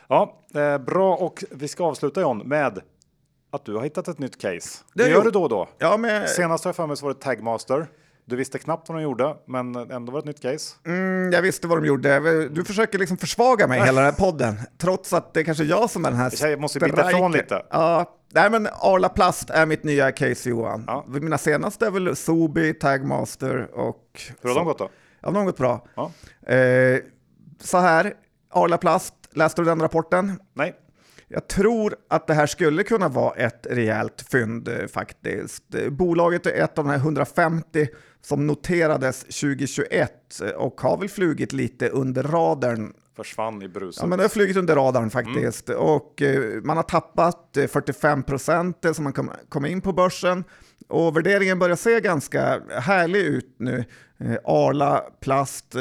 [0.08, 2.80] Ja, eh, bra och vi ska avsluta John med
[3.52, 4.84] att du har hittat ett nytt case.
[4.94, 5.68] Det Det gör du då och då.
[5.78, 7.88] Ja, men Senast har jag för mig så var det Tagmaster.
[8.26, 10.76] Du visste knappt vad de gjorde, men ändå var det ett nytt case.
[10.86, 12.50] Mm, jag visste vad de gjorde.
[12.50, 15.90] Du försöker liksom försvaga mig hela den här podden, trots att det är kanske jag
[15.90, 17.66] som är den här Jag måste byta ifrån lite.
[17.70, 20.84] Ja, nej men Arla Plast är mitt nya case Johan.
[20.88, 21.06] Ja.
[21.08, 24.22] Mina senaste är väl Sobi, Tagmaster och...
[24.42, 24.90] Hur har de gått då?
[25.20, 25.88] Ja, de har gått bra.
[25.96, 26.12] Ja.
[26.54, 27.00] Eh,
[27.60, 28.14] så här,
[28.54, 30.40] Arla Plast, läste du den rapporten?
[30.54, 30.76] Nej.
[31.28, 35.64] Jag tror att det här skulle kunna vara ett rejält fynd eh, faktiskt.
[35.90, 37.88] Bolaget är ett av de här 150
[38.26, 42.94] som noterades 2021 eh, och har väl flugit lite under radarn.
[43.16, 44.02] Försvann i bruset.
[44.02, 45.70] Ja, men det har flugit under radarn faktiskt.
[45.70, 45.82] Mm.
[45.82, 49.14] Och eh, man har tappat 45 procent som man
[49.50, 50.44] kom, in på börsen.
[50.88, 53.86] Och värderingen börjar se ganska härlig ut nu.
[54.44, 55.76] Arla Plast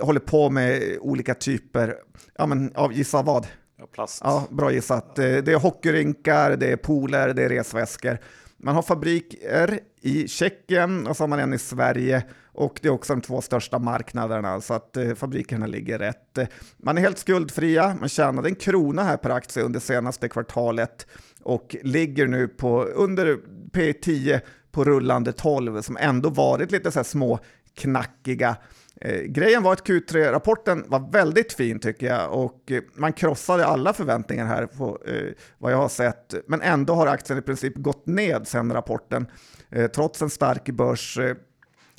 [0.00, 1.96] håller på med olika typer
[2.38, 3.46] ja, men, av gissa vad?
[3.82, 4.20] Ja, plast.
[4.24, 5.18] Ja, bra gissat.
[5.18, 8.18] Eh, det är hockeyrinkar, det är pooler, det är resväskor.
[8.64, 12.92] Man har fabriker i Tjeckien och så har man en i Sverige och det är
[12.92, 16.38] också de två största marknaderna så att eh, fabrikerna ligger rätt.
[16.76, 21.06] Man är helt skuldfria, man tjänade en krona här per aktie under senaste kvartalet
[21.42, 23.38] och ligger nu på under
[23.72, 24.40] P10
[24.70, 27.38] på rullande 12 som ändå varit lite så här små
[27.74, 28.56] knackiga
[29.04, 33.92] Eh, grejen var att Q3-rapporten var väldigt fin tycker jag och eh, man krossade alla
[33.92, 36.34] förväntningar här på eh, vad jag har sett.
[36.46, 39.26] Men ändå har aktien i princip gått ned sedan rapporten
[39.70, 41.18] eh, trots en stark börs.
[41.18, 41.36] Eh,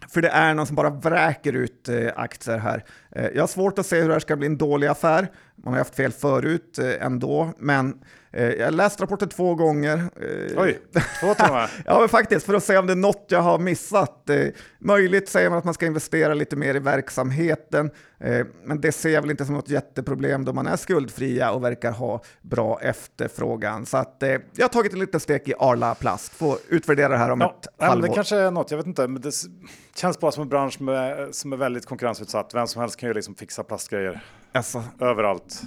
[0.09, 2.85] för det är någon som bara vräker ut eh, aktier här.
[3.11, 5.31] Eh, jag har svårt att se hur det här ska bli en dålig affär.
[5.55, 7.99] Man har haft fel förut ändå, men
[8.33, 9.97] jag har läst rapporten två gånger.
[9.97, 10.79] Eh, Oj,
[11.19, 11.71] två timmar?
[11.85, 14.29] ja, men faktiskt, för att se om det är något jag har missat.
[14.29, 14.47] Eh,
[14.79, 17.91] möjligt säger man att man ska investera lite mer i verksamheten,
[18.63, 21.91] men det ser jag väl inte som något jätteproblem då man är skuldfria och verkar
[21.91, 23.85] ha bra efterfrågan.
[23.85, 24.23] Så att,
[24.55, 27.59] jag har tagit en liten stek i Arla Plast, får utvärdera det här om ja,
[27.61, 28.07] ett halvår.
[28.07, 29.33] Det kanske är något, jag vet inte, men det
[29.95, 32.53] känns bara som en bransch med, som är väldigt konkurrensutsatt.
[32.53, 34.23] Vem som helst kan ju liksom fixa plastgrejer
[34.53, 34.83] alltså.
[34.99, 35.61] överallt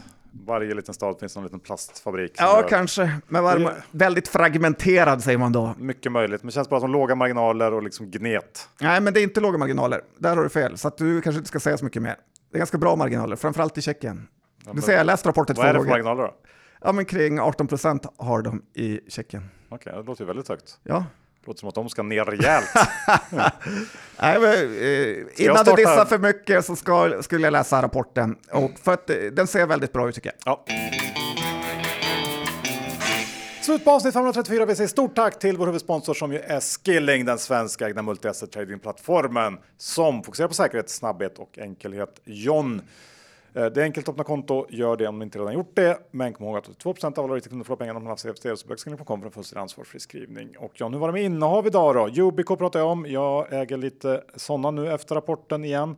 [0.45, 2.33] varje liten stad finns en liten plastfabrik.
[2.39, 2.69] Ja, gör...
[2.69, 3.13] kanske.
[3.29, 3.75] Men var det...
[3.91, 5.75] väldigt fragmenterad säger man då.
[5.79, 8.69] Mycket möjligt, men det känns bara som låga marginaler och liksom gnet.
[8.81, 10.01] Nej, men det är inte låga marginaler.
[10.19, 12.17] Där har du fel, så att du kanske inte ska säga så mycket mer.
[12.51, 14.29] Det är ganska bra marginaler, framförallt i Tjeckien.
[14.67, 15.75] Ja, du ser, jag läste rapporten två gånger.
[15.75, 16.35] Vad är det för marginaler då?
[16.81, 19.49] Ja, men kring 18 procent har de i Tjeckien.
[19.69, 20.79] Okej, okay, det låter ju väldigt högt.
[20.83, 21.05] Ja,
[21.47, 22.69] Låter som att de ska ner rejält.
[24.21, 25.71] Nej, men, eh, innan starta...
[25.71, 28.37] du dissar för mycket så ska, skulle jag läsa rapporten.
[28.51, 30.59] Och för att, eh, den ser väldigt bra ut tycker jag.
[30.69, 30.75] Ja.
[33.67, 34.67] Slut på avsnitt 534.
[34.67, 38.47] Vi säger stort tack till vår huvudsponsor som ju är Skilling, den svenska ägda multi-asset
[38.47, 42.21] trading-plattformen som fokuserar på säkerhet, snabbhet och enkelhet.
[42.25, 42.83] John
[43.57, 45.99] det är enkelt att öppna konto, gör det om ni inte redan gjort det.
[46.11, 48.57] Men kom ihåg att 2% av alla riktiga kunder får pengarna om man har CFD
[48.57, 50.57] så böckskilling.com för en fullständig ansvarsfri skrivning.
[50.59, 52.09] Och ja, nu var det med innehav idag då.
[52.09, 53.07] Yubico pratar jag om.
[53.09, 55.97] Jag äger lite sådana nu efter rapporten igen.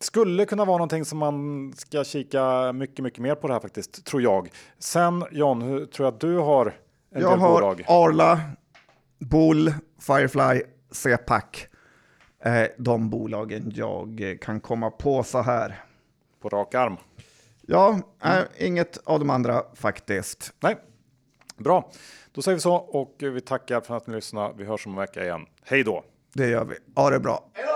[0.00, 4.04] Skulle kunna vara någonting som man ska kika mycket, mycket mer på det här faktiskt,
[4.04, 4.50] tror jag.
[4.78, 6.66] Sen John, hur tror jag att du har
[7.14, 7.84] en jag del har bolag?
[7.88, 8.40] Arla,
[9.18, 11.66] Bull, Firefly, CPAC.
[12.44, 15.84] Eh, de bolagen jag kan komma på så här
[16.42, 16.96] på rak arm?
[17.60, 18.44] Ja, mm.
[18.58, 20.52] inget av de andra faktiskt.
[20.60, 20.76] Nej,
[21.56, 21.90] bra.
[22.32, 24.54] Då säger vi så och vi tackar för att ni lyssnade.
[24.56, 25.46] Vi hörs om en vecka igen.
[25.64, 26.04] Hej då!
[26.32, 26.76] Det gör vi.
[26.94, 27.44] Ha det bra.
[27.52, 27.72] Hejdå!